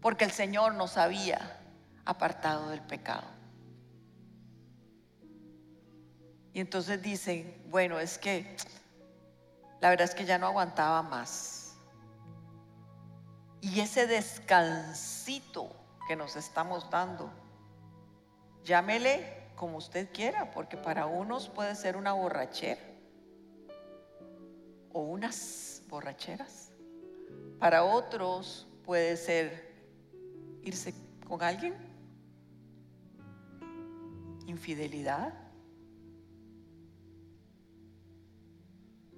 porque 0.00 0.24
el 0.24 0.30
Señor 0.30 0.74
nos 0.74 0.96
había 0.96 1.58
apartado 2.04 2.68
del 2.68 2.82
pecado. 2.82 3.26
Y 6.52 6.60
entonces 6.60 7.02
dicen, 7.02 7.60
bueno, 7.66 7.98
es 7.98 8.18
que 8.18 8.56
la 9.80 9.90
verdad 9.90 10.04
es 10.04 10.14
que 10.14 10.26
ya 10.26 10.38
no 10.38 10.46
aguantaba 10.46 11.02
más. 11.02 11.57
Y 13.60 13.80
ese 13.80 14.06
descansito 14.06 15.68
que 16.06 16.16
nos 16.16 16.36
estamos 16.36 16.88
dando, 16.90 17.30
llámele 18.64 19.50
como 19.56 19.78
usted 19.78 20.12
quiera, 20.12 20.50
porque 20.52 20.76
para 20.76 21.06
unos 21.06 21.48
puede 21.48 21.74
ser 21.74 21.96
una 21.96 22.12
borrachera 22.12 22.80
o 24.92 25.00
unas 25.00 25.82
borracheras. 25.88 26.70
Para 27.58 27.84
otros 27.84 28.68
puede 28.84 29.16
ser 29.16 29.74
irse 30.62 30.94
con 31.26 31.42
alguien, 31.42 31.74
infidelidad. 34.46 35.34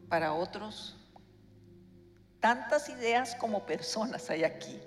Para 0.08 0.32
otros, 0.32 0.99
tantas 2.40 2.88
ideas 2.88 3.36
como 3.36 3.66
personas 3.66 4.28
hay 4.30 4.44
aquí. 4.44 4.80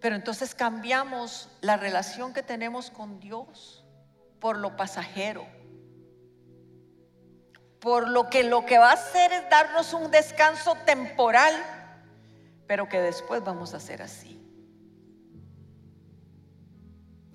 Pero 0.00 0.16
entonces 0.16 0.54
cambiamos 0.54 1.48
la 1.60 1.76
relación 1.76 2.32
que 2.32 2.42
tenemos 2.42 2.90
con 2.90 3.20
Dios 3.20 3.84
por 4.40 4.58
lo 4.58 4.76
pasajero. 4.76 5.46
Por 7.80 8.08
lo 8.08 8.28
que 8.28 8.42
lo 8.42 8.66
que 8.66 8.78
va 8.78 8.90
a 8.90 8.94
hacer 8.94 9.32
es 9.32 9.48
darnos 9.50 9.92
un 9.92 10.10
descanso 10.10 10.74
temporal, 10.86 11.54
pero 12.66 12.88
que 12.88 13.00
después 13.00 13.44
vamos 13.44 13.74
a 13.74 13.76
hacer 13.76 14.02
así. 14.02 14.38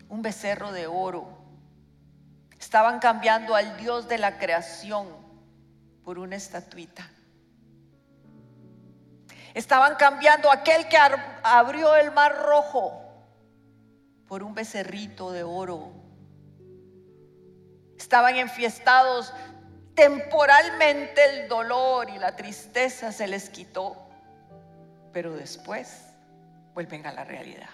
Un 0.09 0.21
becerro 0.21 0.71
de 0.71 0.87
oro. 0.87 1.37
Estaban 2.59 2.99
cambiando 2.99 3.55
al 3.55 3.77
Dios 3.77 4.09
de 4.09 4.17
la 4.17 4.37
creación 4.37 5.07
por 6.03 6.19
una 6.19 6.35
estatuita. 6.35 7.09
Estaban 9.57 9.95
cambiando 9.95 10.51
aquel 10.51 10.87
que 10.87 10.99
abrió 11.41 11.95
el 11.95 12.11
mar 12.11 12.43
rojo 12.43 13.01
por 14.27 14.43
un 14.43 14.53
becerrito 14.53 15.31
de 15.31 15.41
oro. 15.41 15.93
Estaban 17.97 18.35
enfiestados 18.35 19.33
temporalmente 19.95 21.25
el 21.25 21.47
dolor 21.47 22.07
y 22.11 22.19
la 22.19 22.35
tristeza 22.35 23.11
se 23.11 23.25
les 23.25 23.49
quitó, 23.49 23.97
pero 25.11 25.33
después 25.33 26.03
vuelven 26.75 27.07
a 27.07 27.11
la 27.11 27.23
realidad. 27.23 27.69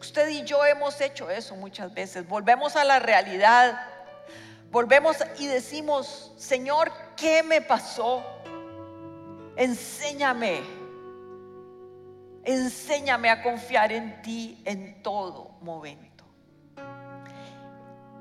Usted 0.00 0.28
y 0.30 0.42
yo 0.42 0.64
hemos 0.64 1.00
hecho 1.00 1.30
eso 1.30 1.54
muchas 1.54 1.94
veces, 1.94 2.26
volvemos 2.26 2.74
a 2.74 2.82
la 2.82 2.98
realidad 2.98 3.78
Volvemos 4.70 5.16
y 5.38 5.46
decimos, 5.46 6.32
Señor, 6.36 6.92
¿qué 7.16 7.42
me 7.42 7.62
pasó? 7.62 8.22
Enséñame. 9.56 10.62
Enséñame 12.44 13.30
a 13.30 13.42
confiar 13.42 13.90
en 13.90 14.22
ti 14.22 14.62
en 14.64 15.02
todo 15.02 15.56
momento. 15.62 16.24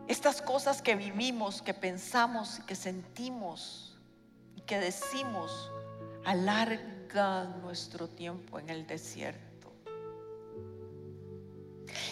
Estas 0.08 0.41
cosas 0.41 0.82
que 0.82 0.95
vivimos, 0.95 1.62
que 1.62 1.74
pensamos, 1.74 2.60
que 2.65 2.76
sentimos 2.76 3.98
y 4.56 4.62
que 4.62 4.80
decimos, 4.80 5.71
alargan 6.26 7.62
nuestro 7.62 8.08
tiempo 8.08 8.58
en 8.58 8.69
el 8.69 8.88
desierto. 8.88 9.45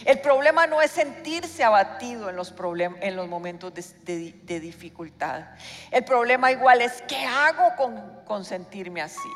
El 0.06 0.20
problema 0.20 0.68
no 0.68 0.82
es 0.82 0.92
sentirse 0.92 1.64
abatido 1.64 2.30
en 2.30 2.36
los, 2.36 2.54
en 3.02 3.16
los 3.16 3.28
momentos 3.28 3.74
de, 3.74 4.60
dificultad. 4.60 5.44
El 5.92 6.04
problema 6.04 6.52
igual 6.52 6.82
es 6.82 7.02
qué 7.04 7.26
hago 7.26 7.76
con, 7.78 8.24
con 8.26 8.44
sentirme 8.44 9.02
así. 9.02 9.30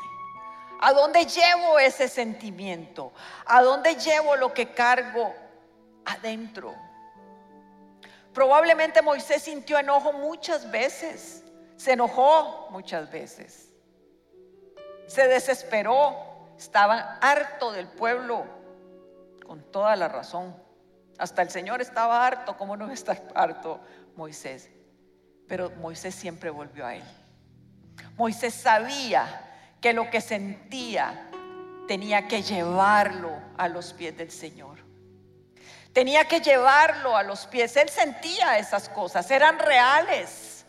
¿A 0.80 0.92
dónde 0.92 1.24
llevo 1.24 1.78
ese 1.78 2.08
sentimiento? 2.08 3.12
¿A 3.46 3.62
dónde 3.62 3.94
llevo 3.96 4.36
lo 4.36 4.52
que 4.52 4.72
cargo 4.72 5.34
adentro? 6.04 6.74
Probablemente 8.32 9.02
Moisés 9.02 9.42
sintió 9.42 9.78
enojo 9.78 10.12
muchas 10.12 10.70
veces. 10.70 11.42
Se 11.76 11.92
enojó 11.92 12.68
muchas 12.70 13.10
veces. 13.10 13.70
Se 15.06 15.26
desesperó. 15.26 16.26
Estaba 16.56 17.18
harto 17.20 17.72
del 17.72 17.86
pueblo 17.86 18.57
con 19.48 19.62
toda 19.72 19.96
la 19.96 20.08
razón. 20.08 20.54
Hasta 21.18 21.40
el 21.40 21.50
Señor 21.50 21.80
estaba 21.80 22.24
harto, 22.24 22.56
¿cómo 22.58 22.76
no 22.76 22.92
está 22.92 23.20
harto 23.34 23.80
Moisés? 24.14 24.68
Pero 25.48 25.70
Moisés 25.80 26.14
siempre 26.14 26.50
volvió 26.50 26.84
a 26.86 26.94
él. 26.94 27.04
Moisés 28.16 28.52
sabía 28.52 29.26
que 29.80 29.94
lo 29.94 30.10
que 30.10 30.20
sentía 30.20 31.30
tenía 31.88 32.28
que 32.28 32.42
llevarlo 32.42 33.32
a 33.56 33.68
los 33.68 33.94
pies 33.94 34.16
del 34.18 34.30
Señor. 34.30 34.84
Tenía 35.94 36.26
que 36.26 36.40
llevarlo 36.40 37.16
a 37.16 37.22
los 37.22 37.46
pies. 37.46 37.74
Él 37.78 37.88
sentía 37.88 38.58
esas 38.58 38.90
cosas, 38.90 39.28
eran 39.30 39.58
reales. 39.58 40.66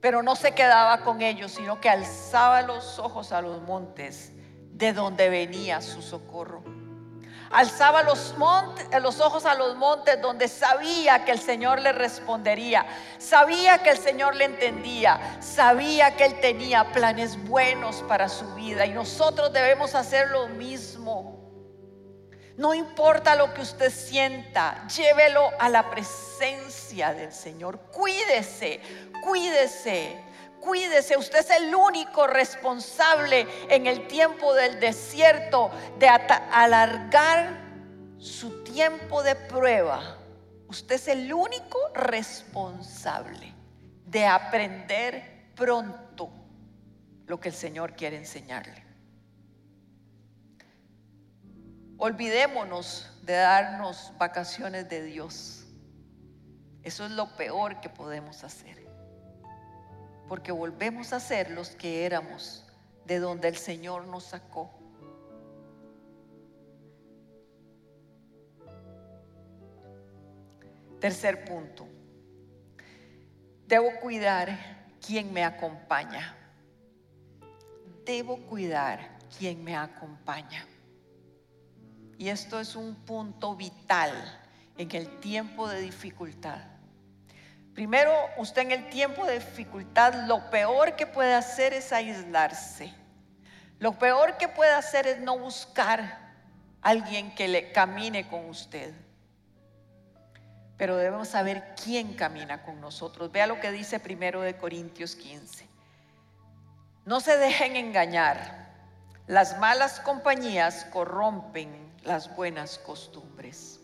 Pero 0.00 0.22
no 0.22 0.36
se 0.36 0.52
quedaba 0.52 1.00
con 1.02 1.20
ellos, 1.20 1.50
sino 1.50 1.80
que 1.80 1.90
alzaba 1.90 2.62
los 2.62 3.00
ojos 3.00 3.32
a 3.32 3.42
los 3.42 3.60
montes 3.62 4.30
de 4.70 4.92
donde 4.92 5.28
venía 5.28 5.80
su 5.80 6.00
socorro 6.00 6.83
alzaba 7.54 8.02
los, 8.02 8.36
montes, 8.36 8.86
los 9.00 9.20
ojos 9.20 9.46
a 9.46 9.54
los 9.54 9.76
montes 9.76 10.20
donde 10.20 10.48
sabía 10.48 11.24
que 11.24 11.30
el 11.30 11.38
Señor 11.38 11.80
le 11.80 11.92
respondería, 11.92 12.84
sabía 13.18 13.78
que 13.78 13.90
el 13.90 13.98
Señor 13.98 14.34
le 14.34 14.44
entendía, 14.44 15.38
sabía 15.40 16.16
que 16.16 16.24
Él 16.24 16.40
tenía 16.40 16.92
planes 16.92 17.42
buenos 17.44 18.02
para 18.08 18.28
su 18.28 18.54
vida 18.54 18.84
y 18.86 18.90
nosotros 18.90 19.52
debemos 19.52 19.94
hacer 19.94 20.30
lo 20.30 20.48
mismo. 20.48 21.40
No 22.56 22.74
importa 22.74 23.36
lo 23.36 23.54
que 23.54 23.62
usted 23.62 23.90
sienta, 23.90 24.86
llévelo 24.88 25.50
a 25.58 25.68
la 25.68 25.90
presencia 25.90 27.14
del 27.14 27.32
Señor. 27.32 27.78
Cuídese, 27.92 28.80
cuídese. 29.22 30.23
Cuídese, 30.64 31.18
usted 31.18 31.40
es 31.40 31.50
el 31.50 31.74
único 31.74 32.26
responsable 32.26 33.46
en 33.68 33.86
el 33.86 34.08
tiempo 34.08 34.54
del 34.54 34.80
desierto 34.80 35.70
de 35.98 36.08
alargar 36.08 37.60
su 38.16 38.64
tiempo 38.64 39.22
de 39.22 39.34
prueba. 39.34 40.16
Usted 40.66 40.94
es 40.94 41.08
el 41.08 41.30
único 41.34 41.78
responsable 41.94 43.52
de 44.06 44.24
aprender 44.24 45.50
pronto 45.54 46.30
lo 47.26 47.38
que 47.38 47.50
el 47.50 47.54
Señor 47.54 47.94
quiere 47.94 48.16
enseñarle. 48.16 48.82
Olvidémonos 51.98 53.10
de 53.20 53.34
darnos 53.34 54.12
vacaciones 54.16 54.88
de 54.88 55.02
Dios. 55.02 55.66
Eso 56.82 57.04
es 57.04 57.10
lo 57.10 57.36
peor 57.36 57.82
que 57.82 57.90
podemos 57.90 58.44
hacer 58.44 58.83
porque 60.28 60.52
volvemos 60.52 61.12
a 61.12 61.20
ser 61.20 61.50
los 61.50 61.70
que 61.70 62.06
éramos 62.06 62.64
de 63.04 63.18
donde 63.18 63.48
el 63.48 63.56
Señor 63.56 64.06
nos 64.06 64.24
sacó. 64.24 64.70
Tercer 71.00 71.44
punto. 71.44 71.86
Debo 73.66 74.00
cuidar 74.00 74.88
quien 75.06 75.32
me 75.32 75.44
acompaña. 75.44 76.34
Debo 78.04 78.38
cuidar 78.46 79.18
quien 79.38 79.62
me 79.62 79.76
acompaña. 79.76 80.66
Y 82.16 82.28
esto 82.28 82.60
es 82.60 82.76
un 82.76 82.94
punto 82.94 83.54
vital 83.56 84.12
en 84.78 84.90
el 84.94 85.20
tiempo 85.20 85.68
de 85.68 85.80
dificultad. 85.80 86.73
Primero, 87.74 88.12
usted 88.36 88.62
en 88.62 88.70
el 88.70 88.88
tiempo 88.88 89.26
de 89.26 89.40
dificultad, 89.40 90.14
lo 90.26 90.48
peor 90.48 90.94
que 90.94 91.08
puede 91.08 91.34
hacer 91.34 91.72
es 91.72 91.92
aislarse. 91.92 92.94
Lo 93.80 93.98
peor 93.98 94.36
que 94.36 94.46
puede 94.48 94.70
hacer 94.70 95.08
es 95.08 95.18
no 95.18 95.36
buscar 95.38 96.00
a 96.00 96.20
alguien 96.82 97.34
que 97.34 97.48
le 97.48 97.72
camine 97.72 98.28
con 98.28 98.48
usted. 98.48 98.94
pero 100.76 100.96
debemos 100.96 101.28
saber 101.28 101.74
quién 101.82 102.14
camina 102.14 102.62
con 102.64 102.80
nosotros. 102.80 103.30
Vea 103.30 103.46
lo 103.46 103.60
que 103.60 103.70
dice 103.70 104.00
primero 104.00 104.40
de 104.40 104.56
Corintios 104.56 105.14
15. 105.14 105.68
No 107.04 107.20
se 107.20 107.36
dejen 107.38 107.76
engañar. 107.76 108.72
Las 109.28 109.58
malas 109.58 110.00
compañías 110.00 110.84
corrompen 110.86 111.70
las 112.02 112.34
buenas 112.34 112.78
costumbres. 112.78 113.78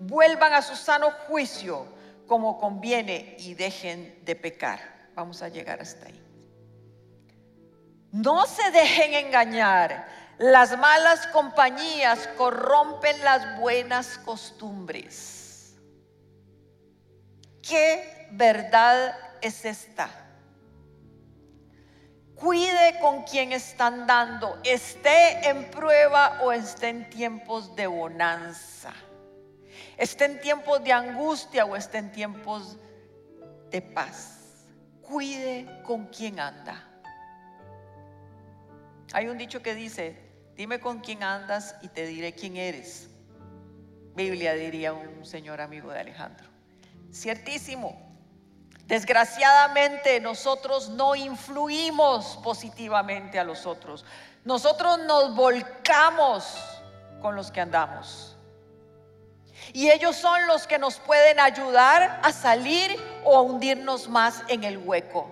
Vuelvan 0.00 0.54
a 0.54 0.62
su 0.62 0.74
sano 0.74 1.10
juicio 1.28 1.86
como 2.26 2.58
conviene 2.58 3.36
y 3.38 3.54
dejen 3.54 4.24
de 4.24 4.36
pecar. 4.36 4.80
Vamos 5.14 5.42
a 5.42 5.48
llegar 5.48 5.80
hasta 5.80 6.06
ahí. 6.06 6.22
No 8.12 8.46
se 8.46 8.70
dejen 8.70 9.14
engañar. 9.14 10.06
Las 10.38 10.78
malas 10.78 11.26
compañías 11.28 12.28
corrompen 12.36 13.18
las 13.24 13.58
buenas 13.58 14.18
costumbres. 14.18 15.74
¿Qué 17.62 18.28
verdad 18.32 19.16
es 19.40 19.64
esta? 19.64 20.10
Cuide 22.36 22.98
con 23.00 23.22
quien 23.22 23.52
están 23.52 24.06
dando, 24.06 24.58
esté 24.62 25.48
en 25.48 25.70
prueba 25.70 26.42
o 26.42 26.52
esté 26.52 26.90
en 26.90 27.08
tiempos 27.08 27.74
de 27.74 27.86
bonanza, 27.86 28.92
esté 29.96 30.26
en 30.26 30.40
tiempos 30.40 30.82
de 30.82 30.92
angustia 30.92 31.64
o 31.64 31.76
esté 31.76 31.98
en 31.98 32.12
tiempos 32.12 32.76
de 33.70 33.82
paz. 33.82 34.66
Cuide 35.02 35.82
con 35.84 36.06
quien 36.06 36.40
anda. 36.40 36.82
Hay 39.12 39.28
un 39.28 39.38
dicho 39.38 39.62
que 39.62 39.74
dice, 39.74 40.18
dime 40.56 40.80
con 40.80 41.00
quién 41.00 41.22
andas 41.22 41.76
y 41.82 41.88
te 41.88 42.06
diré 42.06 42.34
quién 42.34 42.56
eres. 42.56 43.08
Biblia 44.14 44.54
diría 44.54 44.92
un 44.92 45.24
señor 45.24 45.60
amigo 45.60 45.90
de 45.92 46.00
Alejandro. 46.00 46.46
Ciertísimo. 47.12 48.02
Desgraciadamente 48.86 50.20
nosotros 50.20 50.88
no 50.90 51.14
influimos 51.14 52.38
positivamente 52.42 53.38
a 53.38 53.44
los 53.44 53.66
otros. 53.66 54.04
Nosotros 54.44 55.00
nos 55.00 55.34
volcamos 55.34 56.56
con 57.20 57.34
los 57.34 57.50
que 57.50 57.60
andamos. 57.60 58.35
Y 59.76 59.90
ellos 59.90 60.16
son 60.16 60.46
los 60.46 60.66
que 60.66 60.78
nos 60.78 60.98
pueden 61.00 61.38
ayudar 61.38 62.18
a 62.22 62.32
salir 62.32 62.98
o 63.24 63.36
a 63.36 63.42
hundirnos 63.42 64.08
más 64.08 64.42
en 64.48 64.64
el 64.64 64.78
hueco. 64.78 65.28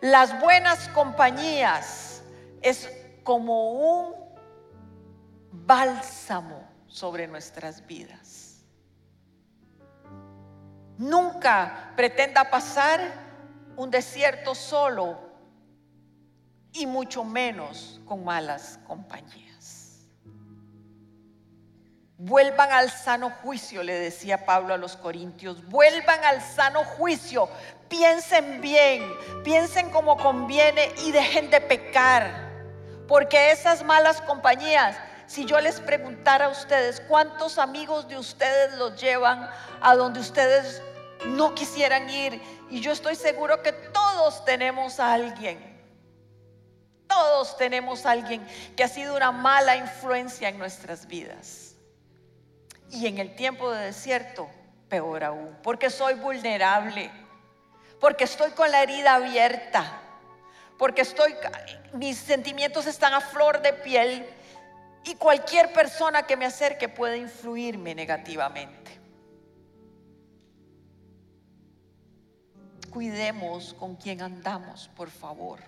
Las 0.00 0.40
buenas 0.40 0.88
compañías 0.88 2.22
es 2.62 2.90
como 3.24 3.72
un 3.72 4.14
bálsamo 5.52 6.66
sobre 6.86 7.28
nuestras 7.28 7.86
vidas. 7.86 8.64
Nunca 10.96 11.92
pretenda 11.94 12.48
pasar 12.48 13.02
un 13.76 13.90
desierto 13.90 14.54
solo 14.54 15.18
y 16.72 16.86
mucho 16.86 17.22
menos 17.22 18.00
con 18.06 18.24
malas 18.24 18.80
compañías. 18.86 19.51
Vuelvan 22.24 22.70
al 22.70 22.88
sano 22.88 23.30
juicio, 23.30 23.82
le 23.82 23.98
decía 23.98 24.46
Pablo 24.46 24.72
a 24.72 24.76
los 24.76 24.96
Corintios, 24.96 25.66
vuelvan 25.66 26.22
al 26.22 26.40
sano 26.40 26.84
juicio, 26.84 27.48
piensen 27.88 28.60
bien, 28.60 29.12
piensen 29.42 29.90
como 29.90 30.16
conviene 30.16 30.94
y 31.04 31.10
dejen 31.10 31.50
de 31.50 31.60
pecar. 31.60 32.48
Porque 33.08 33.50
esas 33.50 33.82
malas 33.82 34.20
compañías, 34.20 34.96
si 35.26 35.46
yo 35.46 35.60
les 35.60 35.80
preguntara 35.80 36.44
a 36.44 36.50
ustedes 36.50 37.02
cuántos 37.08 37.58
amigos 37.58 38.06
de 38.06 38.16
ustedes 38.16 38.74
los 38.74 39.02
llevan 39.02 39.50
a 39.80 39.96
donde 39.96 40.20
ustedes 40.20 40.80
no 41.26 41.56
quisieran 41.56 42.08
ir, 42.08 42.40
y 42.70 42.80
yo 42.80 42.92
estoy 42.92 43.16
seguro 43.16 43.64
que 43.64 43.72
todos 43.72 44.44
tenemos 44.44 45.00
a 45.00 45.12
alguien, 45.12 45.58
todos 47.08 47.56
tenemos 47.56 48.06
a 48.06 48.12
alguien 48.12 48.46
que 48.76 48.84
ha 48.84 48.88
sido 48.88 49.16
una 49.16 49.32
mala 49.32 49.74
influencia 49.74 50.48
en 50.48 50.58
nuestras 50.60 51.04
vidas. 51.08 51.61
Y 52.92 53.08
en 53.08 53.18
el 53.18 53.34
tiempo 53.34 53.72
de 53.72 53.86
desierto, 53.86 54.48
peor 54.88 55.24
aún, 55.24 55.58
porque 55.64 55.90
soy 55.90 56.14
vulnerable, 56.14 57.10
porque 58.00 58.24
estoy 58.24 58.52
con 58.52 58.70
la 58.70 58.84
herida 58.84 59.16
abierta 59.16 60.02
porque 60.82 61.02
estoy, 61.02 61.32
mis 61.92 62.18
sentimientos 62.18 62.86
están 62.88 63.14
a 63.14 63.20
flor 63.20 63.62
de 63.62 63.72
piel 63.72 64.26
y 65.04 65.14
cualquier 65.14 65.72
persona 65.72 66.24
que 66.24 66.36
me 66.36 66.44
acerque 66.44 66.88
puede 66.88 67.18
influirme 67.18 67.94
negativamente. 67.94 68.98
Cuidemos 72.90 73.74
con 73.74 73.94
quien 73.94 74.22
andamos, 74.22 74.90
por 74.96 75.08
favor. 75.08 75.60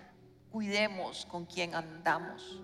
Cuidemos 0.51 1.25
con 1.25 1.45
quien 1.45 1.75
andamos. 1.75 2.61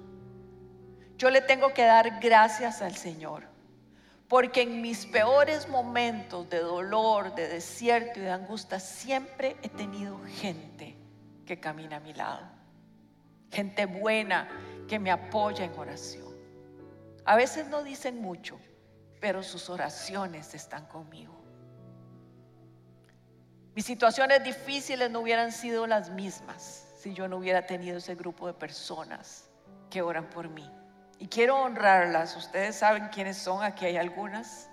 Yo 1.17 1.29
le 1.29 1.39
tengo 1.39 1.73
que 1.73 1.85
dar 1.85 2.19
gracias 2.19 2.81
al 2.81 2.97
Señor, 2.97 3.43
porque 4.31 4.61
en 4.61 4.81
mis 4.81 5.05
peores 5.05 5.67
momentos 5.67 6.49
de 6.49 6.59
dolor, 6.59 7.35
de 7.35 7.49
desierto 7.49 8.17
y 8.17 8.23
de 8.23 8.31
angustia, 8.31 8.79
siempre 8.79 9.57
he 9.61 9.67
tenido 9.67 10.17
gente 10.37 10.95
que 11.45 11.59
camina 11.59 11.97
a 11.97 11.99
mi 11.99 12.13
lado. 12.13 12.47
Gente 13.51 13.85
buena 13.85 14.47
que 14.87 14.99
me 14.99 15.11
apoya 15.11 15.65
en 15.65 15.77
oración. 15.77 16.33
A 17.25 17.35
veces 17.35 17.67
no 17.67 17.83
dicen 17.83 18.21
mucho, 18.21 18.57
pero 19.19 19.43
sus 19.43 19.69
oraciones 19.69 20.53
están 20.53 20.85
conmigo. 20.85 21.35
Mis 23.75 23.83
situaciones 23.83 24.45
difíciles 24.45 25.11
no 25.11 25.19
hubieran 25.19 25.51
sido 25.51 25.87
las 25.87 26.09
mismas 26.09 26.87
si 26.95 27.13
yo 27.13 27.27
no 27.27 27.35
hubiera 27.35 27.65
tenido 27.65 27.97
ese 27.97 28.15
grupo 28.15 28.47
de 28.47 28.53
personas 28.53 29.49
que 29.89 30.01
oran 30.01 30.29
por 30.29 30.47
mí. 30.47 30.71
Y 31.21 31.27
quiero 31.27 31.55
honrarlas. 31.61 32.35
Ustedes 32.35 32.77
saben 32.77 33.09
quiénes 33.09 33.37
son, 33.37 33.63
aquí 33.63 33.85
hay 33.85 33.95
algunas. 33.95 34.67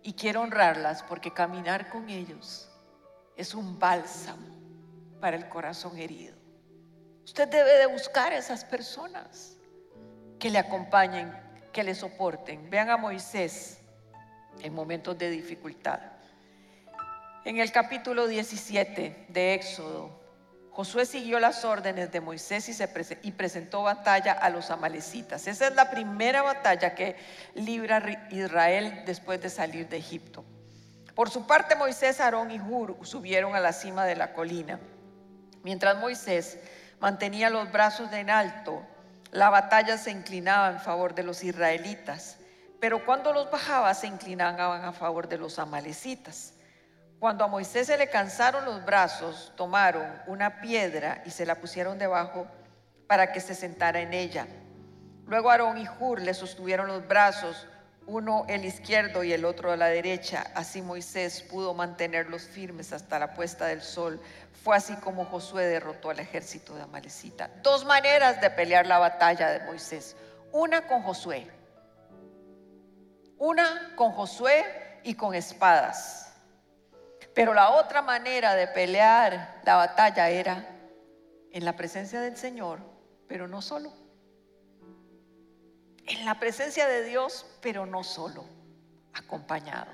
Y 0.00 0.12
quiero 0.12 0.42
honrarlas 0.42 1.02
porque 1.02 1.32
caminar 1.32 1.88
con 1.88 2.08
ellos 2.08 2.70
es 3.36 3.52
un 3.52 3.80
bálsamo 3.80 4.46
para 5.20 5.36
el 5.36 5.48
corazón 5.48 5.98
herido. 5.98 6.36
Usted 7.24 7.48
debe 7.48 7.78
de 7.78 7.86
buscar 7.86 8.32
a 8.32 8.38
esas 8.38 8.64
personas 8.64 9.56
que 10.38 10.50
le 10.50 10.60
acompañen, 10.60 11.36
que 11.72 11.82
le 11.82 11.96
soporten. 11.96 12.70
Vean 12.70 12.90
a 12.90 12.96
Moisés 12.96 13.80
en 14.62 14.72
momentos 14.72 15.18
de 15.18 15.30
dificultad. 15.30 15.98
En 17.44 17.58
el 17.58 17.72
capítulo 17.72 18.28
17 18.28 19.26
de 19.30 19.54
Éxodo, 19.54 20.25
Josué 20.76 21.06
siguió 21.06 21.40
las 21.40 21.64
órdenes 21.64 22.12
de 22.12 22.20
Moisés 22.20 22.68
y, 22.68 22.74
se 22.74 22.86
y 23.22 23.32
presentó 23.32 23.84
batalla 23.84 24.32
a 24.32 24.50
los 24.50 24.70
amalecitas. 24.70 25.46
Esa 25.46 25.68
es 25.68 25.74
la 25.74 25.90
primera 25.90 26.42
batalla 26.42 26.94
que 26.94 27.16
libra 27.54 28.28
Israel 28.30 29.02
después 29.06 29.40
de 29.40 29.48
salir 29.48 29.88
de 29.88 29.96
Egipto. 29.96 30.44
Por 31.14 31.30
su 31.30 31.46
parte, 31.46 31.76
Moisés, 31.76 32.20
Aarón 32.20 32.50
y 32.50 32.60
Hur 32.60 32.98
subieron 33.06 33.56
a 33.56 33.60
la 33.60 33.72
cima 33.72 34.04
de 34.04 34.16
la 34.16 34.34
colina. 34.34 34.78
Mientras 35.62 35.96
Moisés 35.96 36.58
mantenía 37.00 37.48
los 37.48 37.72
brazos 37.72 38.12
en 38.12 38.28
alto, 38.28 38.82
la 39.30 39.48
batalla 39.48 39.96
se 39.96 40.10
inclinaba 40.10 40.68
en 40.68 40.80
favor 40.80 41.14
de 41.14 41.22
los 41.22 41.42
israelitas, 41.42 42.36
pero 42.80 43.02
cuando 43.06 43.32
los 43.32 43.50
bajaba 43.50 43.94
se 43.94 44.08
inclinaban 44.08 44.84
a 44.84 44.92
favor 44.92 45.26
de 45.26 45.38
los 45.38 45.58
amalecitas. 45.58 46.52
Cuando 47.18 47.44
a 47.44 47.48
Moisés 47.48 47.86
se 47.86 47.96
le 47.96 48.08
cansaron 48.08 48.64
los 48.64 48.84
brazos, 48.84 49.52
tomaron 49.56 50.06
una 50.26 50.60
piedra 50.60 51.22
y 51.24 51.30
se 51.30 51.46
la 51.46 51.56
pusieron 51.56 51.98
debajo 51.98 52.46
para 53.06 53.32
que 53.32 53.40
se 53.40 53.54
sentara 53.54 54.00
en 54.00 54.12
ella. 54.12 54.46
Luego 55.26 55.50
Aarón 55.50 55.78
y 55.78 55.86
Hur 55.98 56.20
le 56.20 56.34
sostuvieron 56.34 56.88
los 56.88 57.06
brazos 57.08 57.66
uno 58.06 58.44
el 58.48 58.64
izquierdo 58.64 59.24
y 59.24 59.32
el 59.32 59.44
otro 59.44 59.72
a 59.72 59.76
la 59.76 59.86
derecha. 59.86 60.44
Así 60.54 60.80
Moisés 60.80 61.42
pudo 61.42 61.74
mantenerlos 61.74 62.42
firmes 62.42 62.92
hasta 62.92 63.18
la 63.18 63.34
puesta 63.34 63.66
del 63.66 63.82
sol. 63.82 64.20
Fue 64.62 64.76
así 64.76 64.94
como 64.96 65.24
Josué 65.24 65.64
derrotó 65.64 66.10
al 66.10 66.20
ejército 66.20 66.74
de 66.74 66.82
Amalecita. 66.82 67.50
Dos 67.62 67.84
maneras 67.84 68.40
de 68.40 68.50
pelear 68.50 68.86
la 68.86 68.98
batalla 68.98 69.50
de 69.50 69.64
Moisés. 69.64 70.16
Una 70.52 70.86
con 70.86 71.02
Josué. 71.02 71.50
Una 73.38 73.92
con 73.96 74.12
Josué 74.12 75.00
y 75.02 75.14
con 75.14 75.34
espadas. 75.34 76.25
Pero 77.36 77.52
la 77.52 77.72
otra 77.72 78.00
manera 78.00 78.54
de 78.54 78.66
pelear 78.66 79.60
la 79.62 79.76
batalla 79.76 80.30
era 80.30 80.66
en 81.52 81.66
la 81.66 81.76
presencia 81.76 82.18
del 82.18 82.34
Señor, 82.34 82.80
pero 83.28 83.46
no 83.46 83.60
solo. 83.60 83.92
En 86.06 86.24
la 86.24 86.40
presencia 86.40 86.88
de 86.88 87.04
Dios, 87.04 87.44
pero 87.60 87.84
no 87.84 88.04
solo, 88.04 88.46
acompañado. 89.12 89.92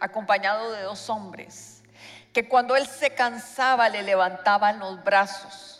Acompañado 0.00 0.72
de 0.72 0.80
dos 0.84 1.10
hombres 1.10 1.82
que 2.32 2.48
cuando 2.48 2.74
él 2.74 2.86
se 2.86 3.14
cansaba 3.14 3.90
le 3.90 4.02
levantaban 4.02 4.78
los 4.78 5.04
brazos, 5.04 5.73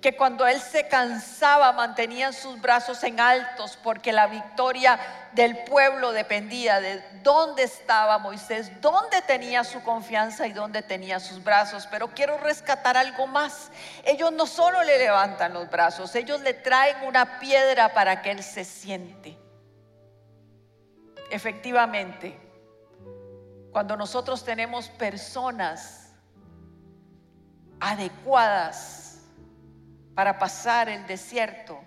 que 0.00 0.16
cuando 0.16 0.46
él 0.46 0.60
se 0.60 0.86
cansaba 0.86 1.72
mantenían 1.72 2.32
sus 2.32 2.60
brazos 2.60 3.02
en 3.02 3.18
altos 3.18 3.76
porque 3.82 4.12
la 4.12 4.28
victoria 4.28 4.98
del 5.32 5.64
pueblo 5.64 6.12
dependía 6.12 6.80
de 6.80 7.02
dónde 7.24 7.64
estaba 7.64 8.18
Moisés, 8.18 8.80
dónde 8.80 9.22
tenía 9.22 9.64
su 9.64 9.82
confianza 9.82 10.46
y 10.46 10.52
dónde 10.52 10.82
tenía 10.82 11.18
sus 11.18 11.42
brazos. 11.42 11.88
Pero 11.90 12.08
quiero 12.08 12.38
rescatar 12.38 12.96
algo 12.96 13.26
más. 13.26 13.72
Ellos 14.04 14.30
no 14.30 14.46
solo 14.46 14.84
le 14.84 14.98
levantan 14.98 15.52
los 15.52 15.68
brazos, 15.68 16.14
ellos 16.14 16.40
le 16.42 16.54
traen 16.54 17.04
una 17.04 17.40
piedra 17.40 17.92
para 17.92 18.22
que 18.22 18.30
él 18.30 18.44
se 18.44 18.64
siente. 18.64 19.36
Efectivamente, 21.30 22.38
cuando 23.72 23.96
nosotros 23.96 24.44
tenemos 24.44 24.88
personas 24.90 26.12
adecuadas 27.80 29.07
para 30.18 30.36
pasar 30.36 30.88
el 30.88 31.06
desierto, 31.06 31.78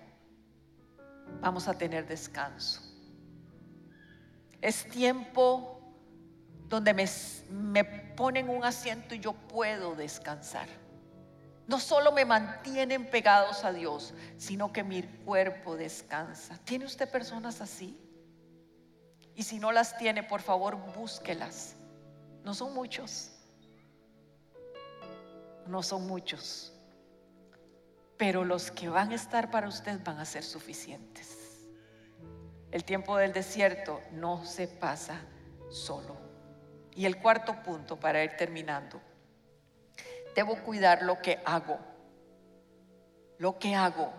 vamos 1.42 1.68
a 1.68 1.74
tener 1.74 2.06
descanso. 2.06 2.80
Es 4.58 4.88
tiempo 4.88 5.78
donde 6.66 6.94
me, 6.94 7.04
me, 7.50 7.84
ponen 7.84 8.48
un 8.48 8.64
asiento 8.64 9.14
y 9.14 9.20
yo 9.20 9.34
puedo 9.34 9.94
descansar. 9.94 10.66
No 11.66 11.78
solo 11.78 12.10
me 12.10 12.24
mantienen 12.24 13.10
pegados 13.10 13.66
a 13.66 13.72
Dios, 13.74 14.14
sino 14.38 14.72
que 14.72 14.82
mi 14.82 15.02
cuerpo 15.02 15.76
descansa. 15.76 16.56
¿Tiene 16.64 16.86
usted 16.86 17.10
personas 17.10 17.60
así? 17.60 18.00
Y 19.34 19.42
si 19.42 19.58
no 19.58 19.72
las 19.72 19.98
tiene, 19.98 20.22
por 20.22 20.40
favor, 20.40 20.76
búsquelas. 20.96 21.76
No 22.44 22.54
son 22.54 22.72
muchos. 22.72 23.30
No 25.66 25.82
son 25.82 26.06
muchos. 26.06 26.71
Pero 28.22 28.44
los 28.44 28.70
que 28.70 28.88
van 28.88 29.10
a 29.10 29.16
estar 29.16 29.50
para 29.50 29.66
usted 29.66 29.98
van 30.04 30.20
a 30.20 30.24
ser 30.24 30.44
suficientes. 30.44 31.66
El 32.70 32.84
tiempo 32.84 33.16
del 33.16 33.32
desierto 33.32 34.00
no 34.12 34.44
se 34.44 34.68
pasa 34.68 35.20
solo. 35.72 36.16
Y 36.94 37.04
el 37.06 37.20
cuarto 37.20 37.60
punto 37.64 37.98
para 37.98 38.22
ir 38.22 38.36
terminando. 38.36 39.00
Debo 40.36 40.54
cuidar 40.62 41.02
lo 41.02 41.20
que 41.20 41.40
hago. 41.44 41.80
Lo 43.38 43.58
que 43.58 43.74
hago. 43.74 44.12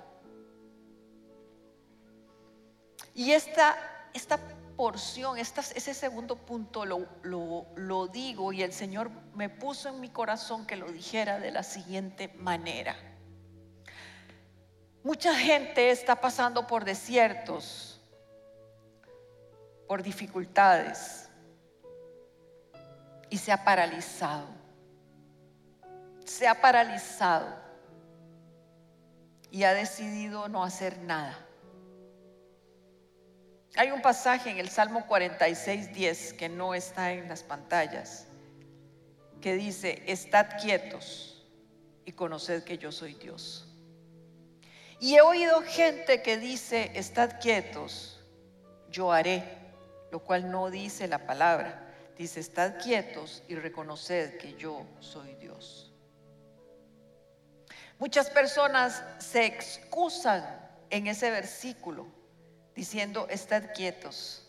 Y 3.13 3.31
esta, 3.31 3.77
esta 4.13 4.37
porción, 4.75 5.37
ese 5.37 5.93
segundo 5.93 6.35
punto 6.35 6.85
lo, 6.85 7.07
lo 7.23 8.07
digo 8.07 8.51
y 8.51 8.63
el 8.63 8.73
Señor 8.73 9.09
me 9.33 9.47
puso 9.47 9.87
en 9.87 10.01
mi 10.01 10.09
corazón 10.09 10.67
que 10.67 10.75
lo 10.75 10.91
dijera 10.91 11.39
de 11.39 11.51
la 11.51 11.63
siguiente 11.63 12.27
manera. 12.35 13.12
Mucha 15.03 15.35
gente 15.35 15.91
está 15.91 16.15
pasando 16.15 16.65
por 16.65 16.85
desiertos, 16.85 17.99
por 19.85 20.01
dificultades 20.01 21.29
y 23.29 23.37
se 23.37 23.51
ha 23.51 23.65
paralizado. 23.65 24.47
Se 26.25 26.47
ha 26.47 26.61
paralizado 26.61 27.53
y 29.51 29.65
ha 29.65 29.73
decidido 29.73 30.47
no 30.47 30.63
hacer 30.63 30.97
nada. 30.99 31.37
Hay 33.75 33.91
un 33.91 34.01
pasaje 34.01 34.51
en 34.51 34.57
el 34.57 34.69
Salmo 34.69 35.05
46, 35.05 35.93
10 35.93 36.33
que 36.33 36.47
no 36.47 36.73
está 36.73 37.11
en 37.11 37.27
las 37.27 37.43
pantallas, 37.43 38.27
que 39.41 39.55
dice, 39.55 40.01
estad 40.07 40.61
quietos 40.61 41.45
y 42.05 42.13
conoced 42.13 42.63
que 42.63 42.77
yo 42.77 42.91
soy 42.91 43.15
Dios. 43.15 43.72
Y 45.03 45.15
he 45.17 45.21
oído 45.21 45.61
gente 45.63 46.21
que 46.21 46.37
dice, 46.37 46.89
estad 46.95 47.37
quietos, 47.41 48.21
yo 48.89 49.11
haré, 49.11 49.43
lo 50.13 50.19
cual 50.19 50.49
no 50.49 50.69
dice 50.69 51.09
la 51.09 51.27
palabra. 51.27 51.93
Dice, 52.17 52.39
estad 52.39 52.81
quietos 52.81 53.43
y 53.49 53.55
reconoced 53.55 54.37
que 54.37 54.53
yo 54.53 54.85
soy 55.01 55.35
Dios. 55.35 55.91
Muchas 57.99 58.29
personas 58.29 59.03
se 59.19 59.45
excusan 59.45 60.45
en 60.89 61.07
ese 61.07 61.31
versículo 61.31 62.07
diciendo, 62.73 63.27
estad 63.29 63.73
quietos. 63.75 64.47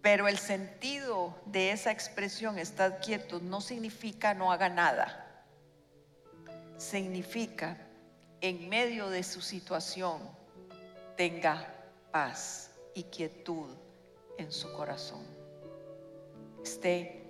Pero 0.00 0.26
el 0.26 0.38
sentido 0.38 1.38
de 1.44 1.72
esa 1.72 1.90
expresión, 1.90 2.58
estad 2.58 2.94
quietos, 3.04 3.42
no 3.42 3.60
significa 3.60 4.32
no 4.32 4.50
haga 4.50 4.70
nada. 4.70 5.25
Significa, 6.76 7.76
en 8.40 8.68
medio 8.68 9.08
de 9.08 9.22
su 9.22 9.40
situación, 9.40 10.20
tenga 11.16 11.66
paz 12.12 12.70
y 12.94 13.04
quietud 13.04 13.70
en 14.38 14.52
su 14.52 14.72
corazón. 14.72 15.24
Esté 16.62 17.24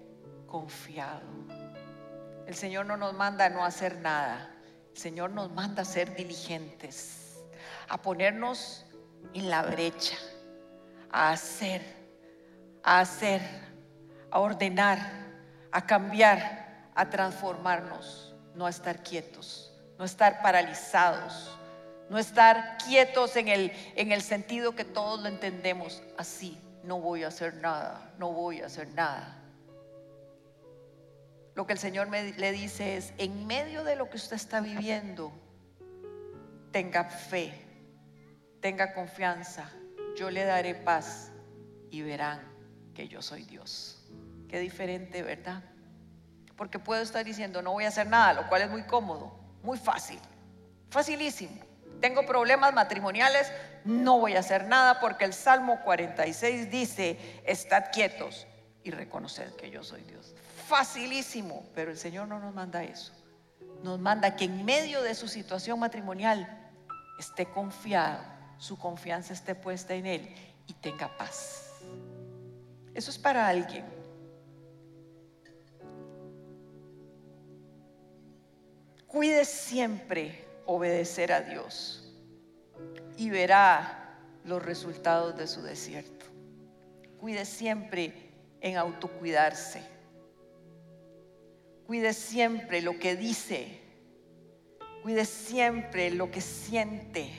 confiado. 0.46 1.26
El 2.46 2.54
Señor 2.54 2.86
no 2.86 2.96
nos 2.96 3.14
manda 3.14 3.46
a 3.46 3.48
no 3.50 3.64
hacer 3.64 3.98
nada. 4.00 4.52
Señor 4.94 5.30
nos 5.30 5.52
manda 5.52 5.82
a 5.82 5.84
ser 5.84 6.14
diligentes, 6.16 7.44
a 7.88 8.00
ponernos 8.00 8.86
en 9.34 9.50
la 9.50 9.62
brecha, 9.62 10.16
a 11.10 11.30
hacer, 11.30 11.82
a 12.82 13.00
hacer, 13.00 13.42
a 14.30 14.38
ordenar, 14.38 14.98
a 15.70 15.84
cambiar, 15.84 16.90
a 16.94 17.10
transformarnos, 17.10 18.25
no 18.56 18.66
estar 18.66 19.02
quietos, 19.02 19.72
no 19.98 20.04
estar 20.04 20.42
paralizados, 20.42 21.56
no 22.10 22.18
estar 22.18 22.78
quietos 22.86 23.36
en 23.36 23.48
el, 23.48 23.72
en 23.94 24.10
el 24.10 24.22
sentido 24.22 24.74
que 24.74 24.84
todos 24.84 25.20
lo 25.20 25.28
entendemos 25.28 26.02
así. 26.18 26.60
No 26.82 27.00
voy 27.00 27.22
a 27.22 27.28
hacer 27.28 27.54
nada, 27.54 28.12
no 28.18 28.32
voy 28.32 28.60
a 28.60 28.66
hacer 28.66 28.88
nada 28.94 29.36
lo 31.56 31.66
que 31.66 31.72
el 31.72 31.78
Señor 31.78 32.08
me, 32.08 32.34
le 32.34 32.52
dice 32.52 32.98
es, 32.98 33.14
en 33.16 33.46
medio 33.46 33.82
de 33.82 33.96
lo 33.96 34.10
que 34.10 34.18
usted 34.18 34.36
está 34.36 34.60
viviendo, 34.60 35.32
tenga 36.70 37.04
fe, 37.04 37.50
tenga 38.60 38.92
confianza, 38.92 39.70
yo 40.16 40.30
le 40.30 40.44
daré 40.44 40.74
paz 40.74 41.32
y 41.90 42.02
verán 42.02 42.42
que 42.94 43.08
yo 43.08 43.22
soy 43.22 43.44
Dios. 43.44 44.06
Qué 44.48 44.60
diferente, 44.60 45.22
¿verdad? 45.22 45.64
Porque 46.56 46.78
puedo 46.78 47.02
estar 47.02 47.24
diciendo, 47.24 47.62
no 47.62 47.72
voy 47.72 47.84
a 47.84 47.88
hacer 47.88 48.06
nada, 48.06 48.32
lo 48.32 48.48
cual 48.48 48.62
es 48.62 48.70
muy 48.70 48.82
cómodo, 48.84 49.32
muy 49.62 49.78
fácil, 49.78 50.18
facilísimo. 50.90 51.62
Tengo 52.00 52.26
problemas 52.26 52.74
matrimoniales, 52.74 53.50
no 53.84 54.18
voy 54.18 54.36
a 54.36 54.40
hacer 54.40 54.66
nada 54.66 55.00
porque 55.00 55.24
el 55.24 55.32
Salmo 55.32 55.80
46 55.84 56.70
dice, 56.70 57.40
estad 57.44 57.86
quietos 57.92 58.46
y 58.84 58.90
reconoced 58.90 59.54
que 59.56 59.70
yo 59.70 59.82
soy 59.82 60.02
Dios 60.02 60.34
facilísimo, 60.66 61.64
pero 61.74 61.90
el 61.90 61.96
Señor 61.96 62.26
no 62.28 62.40
nos 62.40 62.54
manda 62.54 62.82
eso. 62.82 63.12
Nos 63.82 64.00
manda 64.00 64.34
que 64.36 64.46
en 64.46 64.64
medio 64.64 65.02
de 65.02 65.14
su 65.14 65.28
situación 65.28 65.78
matrimonial 65.78 66.48
esté 67.18 67.46
confiado, 67.46 68.18
su 68.58 68.78
confianza 68.78 69.32
esté 69.32 69.54
puesta 69.54 69.94
en 69.94 70.06
Él 70.06 70.34
y 70.66 70.72
tenga 70.74 71.16
paz. 71.16 71.70
Eso 72.94 73.10
es 73.10 73.18
para 73.18 73.46
alguien. 73.46 73.84
Cuide 79.16 79.46
siempre 79.46 80.44
obedecer 80.66 81.32
a 81.32 81.40
Dios 81.40 82.12
y 83.16 83.30
verá 83.30 84.20
los 84.44 84.62
resultados 84.62 85.34
de 85.38 85.46
su 85.46 85.62
desierto. 85.62 86.26
Cuide 87.18 87.46
siempre 87.46 88.12
en 88.60 88.76
autocuidarse 88.76 89.96
Cuide 91.86 92.12
siempre 92.12 92.82
lo 92.82 92.98
que 92.98 93.16
dice. 93.16 93.80
Cuide 95.02 95.24
siempre 95.24 96.10
lo 96.10 96.30
que 96.30 96.42
siente. 96.42 97.30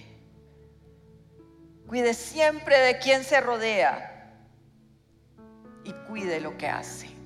Cuide 1.86 2.16
siempre 2.16 2.80
de 2.80 2.98
quien 2.98 3.24
se 3.24 3.40
rodea. 3.40 4.34
Y 5.84 5.92
cuide 6.10 6.40
lo 6.40 6.58
que 6.58 6.68
hace. 6.68 7.17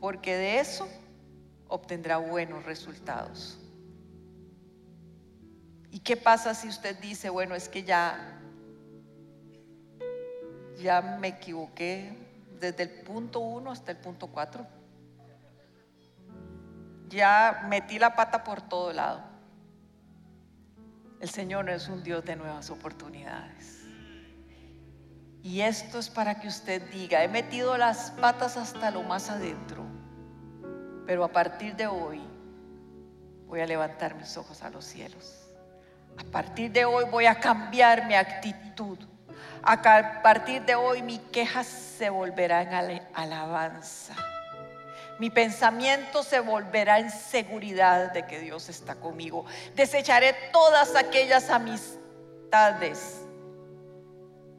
Porque 0.00 0.36
de 0.36 0.60
eso 0.60 0.88
obtendrá 1.68 2.18
buenos 2.18 2.64
resultados. 2.64 3.58
¿Y 5.90 6.00
qué 6.00 6.16
pasa 6.16 6.54
si 6.54 6.68
usted 6.68 6.98
dice, 7.00 7.30
bueno, 7.30 7.54
es 7.54 7.68
que 7.68 7.82
ya, 7.82 8.40
ya 10.78 11.00
me 11.20 11.28
equivoqué, 11.28 12.28
desde 12.60 12.84
el 12.84 12.90
punto 13.04 13.40
1 13.40 13.70
hasta 13.70 13.92
el 13.92 13.98
punto 13.98 14.28
4. 14.28 14.66
Ya 17.08 17.66
metí 17.68 17.98
la 17.98 18.14
pata 18.14 18.44
por 18.44 18.60
todo 18.60 18.92
lado. 18.92 19.22
El 21.20 21.28
Señor 21.28 21.68
es 21.68 21.88
un 21.88 22.02
Dios 22.02 22.24
de 22.24 22.36
nuevas 22.36 22.70
oportunidades. 22.70 23.84
Y 25.42 25.60
esto 25.62 25.98
es 25.98 26.10
para 26.10 26.40
que 26.40 26.48
usted 26.48 26.90
diga, 26.90 27.24
he 27.24 27.28
metido 27.28 27.76
las 27.78 28.10
patas 28.12 28.56
hasta 28.56 28.90
lo 28.90 29.02
más 29.02 29.30
adentro, 29.30 29.84
pero 31.08 31.24
a 31.24 31.28
partir 31.28 31.74
de 31.74 31.86
hoy 31.86 32.20
voy 33.46 33.62
a 33.62 33.66
levantar 33.66 34.14
mis 34.14 34.36
ojos 34.36 34.60
a 34.60 34.68
los 34.68 34.84
cielos. 34.84 35.48
A 36.18 36.24
partir 36.24 36.70
de 36.70 36.84
hoy 36.84 37.06
voy 37.10 37.24
a 37.24 37.40
cambiar 37.40 38.06
mi 38.06 38.14
actitud. 38.14 38.98
A 39.62 39.80
partir 40.22 40.66
de 40.66 40.74
hoy 40.74 41.00
mi 41.00 41.18
queja 41.18 41.64
se 41.64 42.10
volverá 42.10 42.60
en 42.60 43.00
alabanza. 43.14 44.14
Mi 45.18 45.30
pensamiento 45.30 46.22
se 46.22 46.40
volverá 46.40 46.98
en 46.98 47.10
seguridad 47.10 48.12
de 48.12 48.26
que 48.26 48.40
Dios 48.40 48.68
está 48.68 48.96
conmigo. 48.96 49.46
Desecharé 49.74 50.34
todas 50.52 50.94
aquellas 50.94 51.48
amistades 51.48 53.22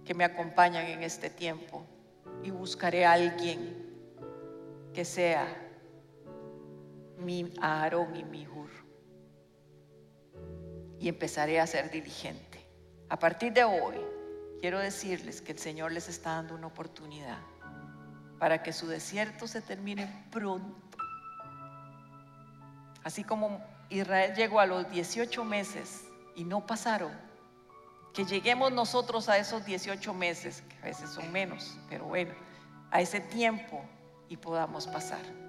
que 0.04 0.16
me 0.16 0.24
acompañan 0.24 0.88
en 0.88 1.04
este 1.04 1.30
tiempo 1.30 1.86
y 2.42 2.50
buscaré 2.50 3.06
a 3.06 3.12
alguien 3.12 3.86
que 4.96 5.06
sea 5.06 5.69
mi 7.20 7.54
Aarón 7.62 8.16
y 8.16 8.24
mi 8.24 8.48
Hur. 8.48 8.70
Y 11.00 11.08
empezaré 11.08 11.60
a 11.60 11.68
ser 11.68 11.92
diligente. 11.92 12.66
A 13.10 13.18
partir 13.18 13.54
de 13.54 13.64
hoy, 13.64 13.96
quiero 14.60 14.80
decirles 14.80 15.42
que 15.42 15.52
el 15.52 15.60
Señor 15.60 15.92
les 15.92 16.10
está 16.10 16.36
dando 16.36 16.56
una 16.56 16.68
oportunidad 16.68 17.40
para 18.40 18.64
que 18.64 18.74
su 18.74 18.88
desierto 18.88 19.48
se 19.48 19.62
termine 19.62 20.28
pronto. 20.32 20.98
Así 23.04 23.24
como 23.24 23.62
Israel 23.90 24.34
llegó 24.36 24.60
a 24.60 24.66
los 24.66 24.90
18 24.90 25.44
meses 25.44 26.06
y 26.36 26.44
no 26.44 26.66
pasaron, 26.66 27.12
que 28.14 28.26
lleguemos 28.26 28.72
nosotros 28.72 29.30
a 29.30 29.38
esos 29.38 29.66
18 29.66 30.14
meses, 30.14 30.64
que 30.70 30.78
a 30.78 30.86
veces 30.86 31.10
son 31.10 31.32
menos, 31.32 31.78
pero 31.90 32.06
bueno, 32.06 32.34
a 32.92 33.02
ese 33.02 33.20
tiempo 33.20 33.84
y 34.30 34.38
podamos 34.38 34.88
pasar. 34.88 35.49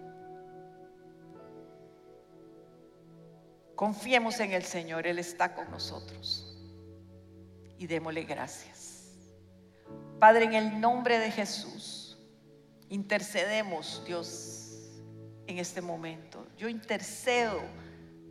Confiemos 3.81 4.39
en 4.41 4.53
el 4.53 4.63
Señor, 4.63 5.07
Él 5.07 5.19
está 5.19 5.55
con 5.55 5.71
nosotros 5.71 6.55
y 7.79 7.87
démosle 7.87 8.25
gracias. 8.25 9.15
Padre, 10.19 10.45
en 10.45 10.53
el 10.53 10.81
nombre 10.83 11.19
de 11.19 11.31
Jesús 11.31 12.19
intercedemos, 12.91 14.03
Dios, 14.07 15.01
en 15.47 15.57
este 15.57 15.81
momento. 15.81 16.47
Yo 16.59 16.69
intercedo, 16.69 17.59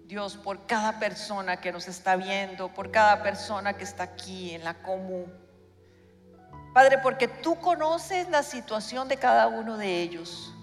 Dios, 0.06 0.38
por 0.38 0.68
cada 0.68 1.00
persona 1.00 1.60
que 1.60 1.72
nos 1.72 1.88
está 1.88 2.16
viendo, 2.16 2.72
por 2.72 2.92
cada 2.92 3.24
persona 3.24 3.74
que 3.74 3.86
está 3.86 4.04
aquí 4.04 4.52
en 4.52 4.64
la 4.64 4.84
común. 4.84 5.34
Padre, 6.76 7.00
porque 7.00 7.28
tú 7.28 7.60
conoces 7.60 8.30
la 8.30 8.44
situación 8.44 9.08
de 9.08 9.18
cada 9.18 9.48
uno 9.48 9.78
de 9.78 10.04
ellos. 10.04 10.54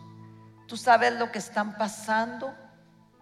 Tú 0.68 0.76
sabes 0.76 1.12
lo 1.14 1.32
que 1.32 1.41
están 1.41 1.76
pasando, 1.76 2.55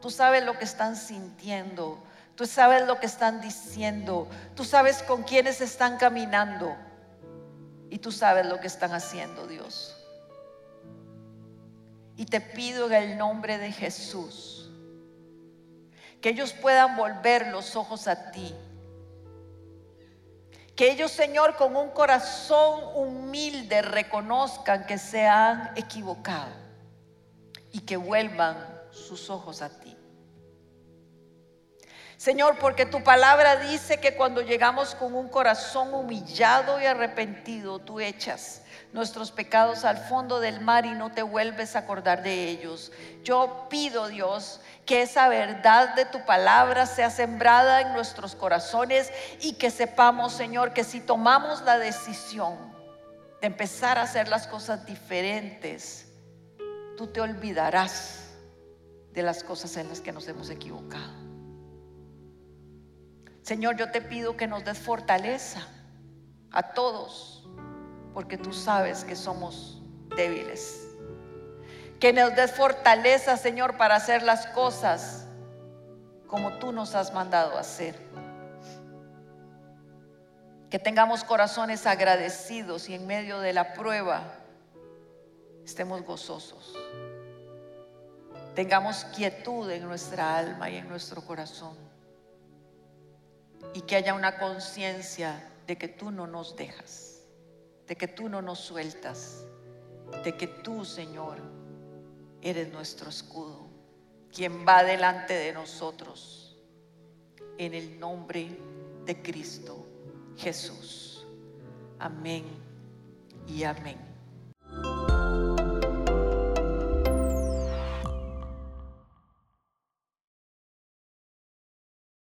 tú 0.04 0.10
sabes 0.10 0.44
lo 0.44 0.58
que 0.58 0.66
están 0.66 0.96
sintiendo, 0.96 1.98
tú 2.36 2.44
sabes 2.44 2.86
lo 2.86 3.00
que 3.00 3.06
están 3.06 3.40
diciendo, 3.40 4.28
tú 4.54 4.62
sabes 4.62 5.02
con 5.02 5.22
quiénes 5.22 5.62
están 5.62 5.96
caminando 5.96 6.76
y 7.88 7.96
tú 7.96 8.12
sabes 8.12 8.44
lo 8.44 8.60
que 8.60 8.66
están 8.66 8.92
haciendo, 8.92 9.46
Dios. 9.46 9.96
Y 12.18 12.26
te 12.26 12.42
pido 12.42 12.84
en 12.88 12.92
el 12.92 13.16
nombre 13.16 13.56
de 13.56 13.72
Jesús 13.72 14.70
que 16.20 16.28
ellos 16.28 16.52
puedan 16.52 16.98
volver 16.98 17.46
los 17.46 17.74
ojos 17.74 18.06
a 18.06 18.30
ti. 18.30 18.54
Que 20.76 20.90
ellos, 20.92 21.12
Señor, 21.12 21.56
con 21.56 21.76
un 21.76 21.88
corazón 21.88 22.82
humilde 22.94 23.80
reconozcan 23.80 24.84
que 24.84 24.98
se 24.98 25.26
han 25.26 25.72
equivocado 25.76 26.52
y 27.72 27.80
que 27.80 27.96
vuelvan 27.96 28.74
sus 28.94 29.28
ojos 29.28 29.60
a 29.60 29.68
ti. 29.68 29.83
Señor, 32.24 32.56
porque 32.58 32.86
tu 32.86 33.04
palabra 33.04 33.56
dice 33.56 34.00
que 34.00 34.14
cuando 34.14 34.40
llegamos 34.40 34.94
con 34.94 35.14
un 35.14 35.28
corazón 35.28 35.92
humillado 35.92 36.80
y 36.80 36.86
arrepentido, 36.86 37.80
tú 37.80 38.00
echas 38.00 38.62
nuestros 38.94 39.30
pecados 39.30 39.84
al 39.84 39.98
fondo 39.98 40.40
del 40.40 40.62
mar 40.62 40.86
y 40.86 40.92
no 40.92 41.12
te 41.12 41.20
vuelves 41.20 41.76
a 41.76 41.80
acordar 41.80 42.22
de 42.22 42.48
ellos. 42.48 42.92
Yo 43.24 43.66
pido, 43.68 44.08
Dios, 44.08 44.62
que 44.86 45.02
esa 45.02 45.28
verdad 45.28 45.94
de 45.96 46.06
tu 46.06 46.24
palabra 46.24 46.86
sea 46.86 47.10
sembrada 47.10 47.82
en 47.82 47.92
nuestros 47.92 48.34
corazones 48.34 49.12
y 49.42 49.56
que 49.56 49.70
sepamos, 49.70 50.32
Señor, 50.32 50.72
que 50.72 50.82
si 50.82 51.00
tomamos 51.00 51.60
la 51.60 51.78
decisión 51.78 52.56
de 53.42 53.48
empezar 53.48 53.98
a 53.98 54.04
hacer 54.04 54.28
las 54.28 54.46
cosas 54.46 54.86
diferentes, 54.86 56.06
tú 56.96 57.06
te 57.06 57.20
olvidarás 57.20 58.30
de 59.12 59.22
las 59.22 59.44
cosas 59.44 59.76
en 59.76 59.90
las 59.90 60.00
que 60.00 60.10
nos 60.10 60.26
hemos 60.26 60.48
equivocado. 60.48 61.23
Señor, 63.44 63.76
yo 63.76 63.90
te 63.90 64.00
pido 64.00 64.38
que 64.38 64.46
nos 64.46 64.64
des 64.64 64.78
fortaleza 64.78 65.60
a 66.50 66.72
todos 66.72 67.46
porque 68.14 68.38
tú 68.38 68.54
sabes 68.54 69.04
que 69.04 69.14
somos 69.14 69.82
débiles. 70.16 70.88
Que 72.00 72.14
nos 72.14 72.34
des 72.34 72.52
fortaleza, 72.52 73.36
Señor, 73.36 73.76
para 73.76 73.96
hacer 73.96 74.22
las 74.22 74.46
cosas 74.46 75.26
como 76.26 76.54
tú 76.54 76.72
nos 76.72 76.94
has 76.94 77.12
mandado 77.12 77.58
hacer. 77.58 77.94
Que 80.70 80.78
tengamos 80.78 81.22
corazones 81.22 81.86
agradecidos 81.86 82.88
y 82.88 82.94
en 82.94 83.06
medio 83.06 83.40
de 83.40 83.52
la 83.52 83.74
prueba 83.74 84.22
estemos 85.66 86.02
gozosos. 86.02 86.74
Tengamos 88.54 89.04
quietud 89.14 89.70
en 89.70 89.84
nuestra 89.84 90.38
alma 90.38 90.70
y 90.70 90.78
en 90.78 90.88
nuestro 90.88 91.20
corazón. 91.20 91.93
Y 93.72 93.82
que 93.82 93.96
haya 93.96 94.14
una 94.14 94.38
conciencia 94.38 95.50
de 95.66 95.78
que 95.78 95.88
tú 95.88 96.10
no 96.10 96.26
nos 96.26 96.56
dejas 96.56 97.14
de 97.86 97.96
que 97.96 98.08
tú 98.08 98.28
no 98.28 98.40
nos 98.40 98.60
sueltas, 98.60 99.46
de 100.24 100.36
que 100.36 100.46
tú, 100.46 100.84
Señor, 100.84 101.38
eres 102.40 102.72
nuestro 102.72 103.10
escudo, 103.10 103.68
quien 104.32 104.66
va 104.66 104.84
delante 104.84 105.34
de 105.34 105.52
nosotros, 105.52 106.56
en 107.58 107.74
el 107.74 108.00
nombre 108.00 108.58
de 109.04 109.22
Cristo 109.22 109.86
Jesús. 110.36 111.26
Amén 111.98 112.44
y 113.46 113.62
amén. 113.64 114.13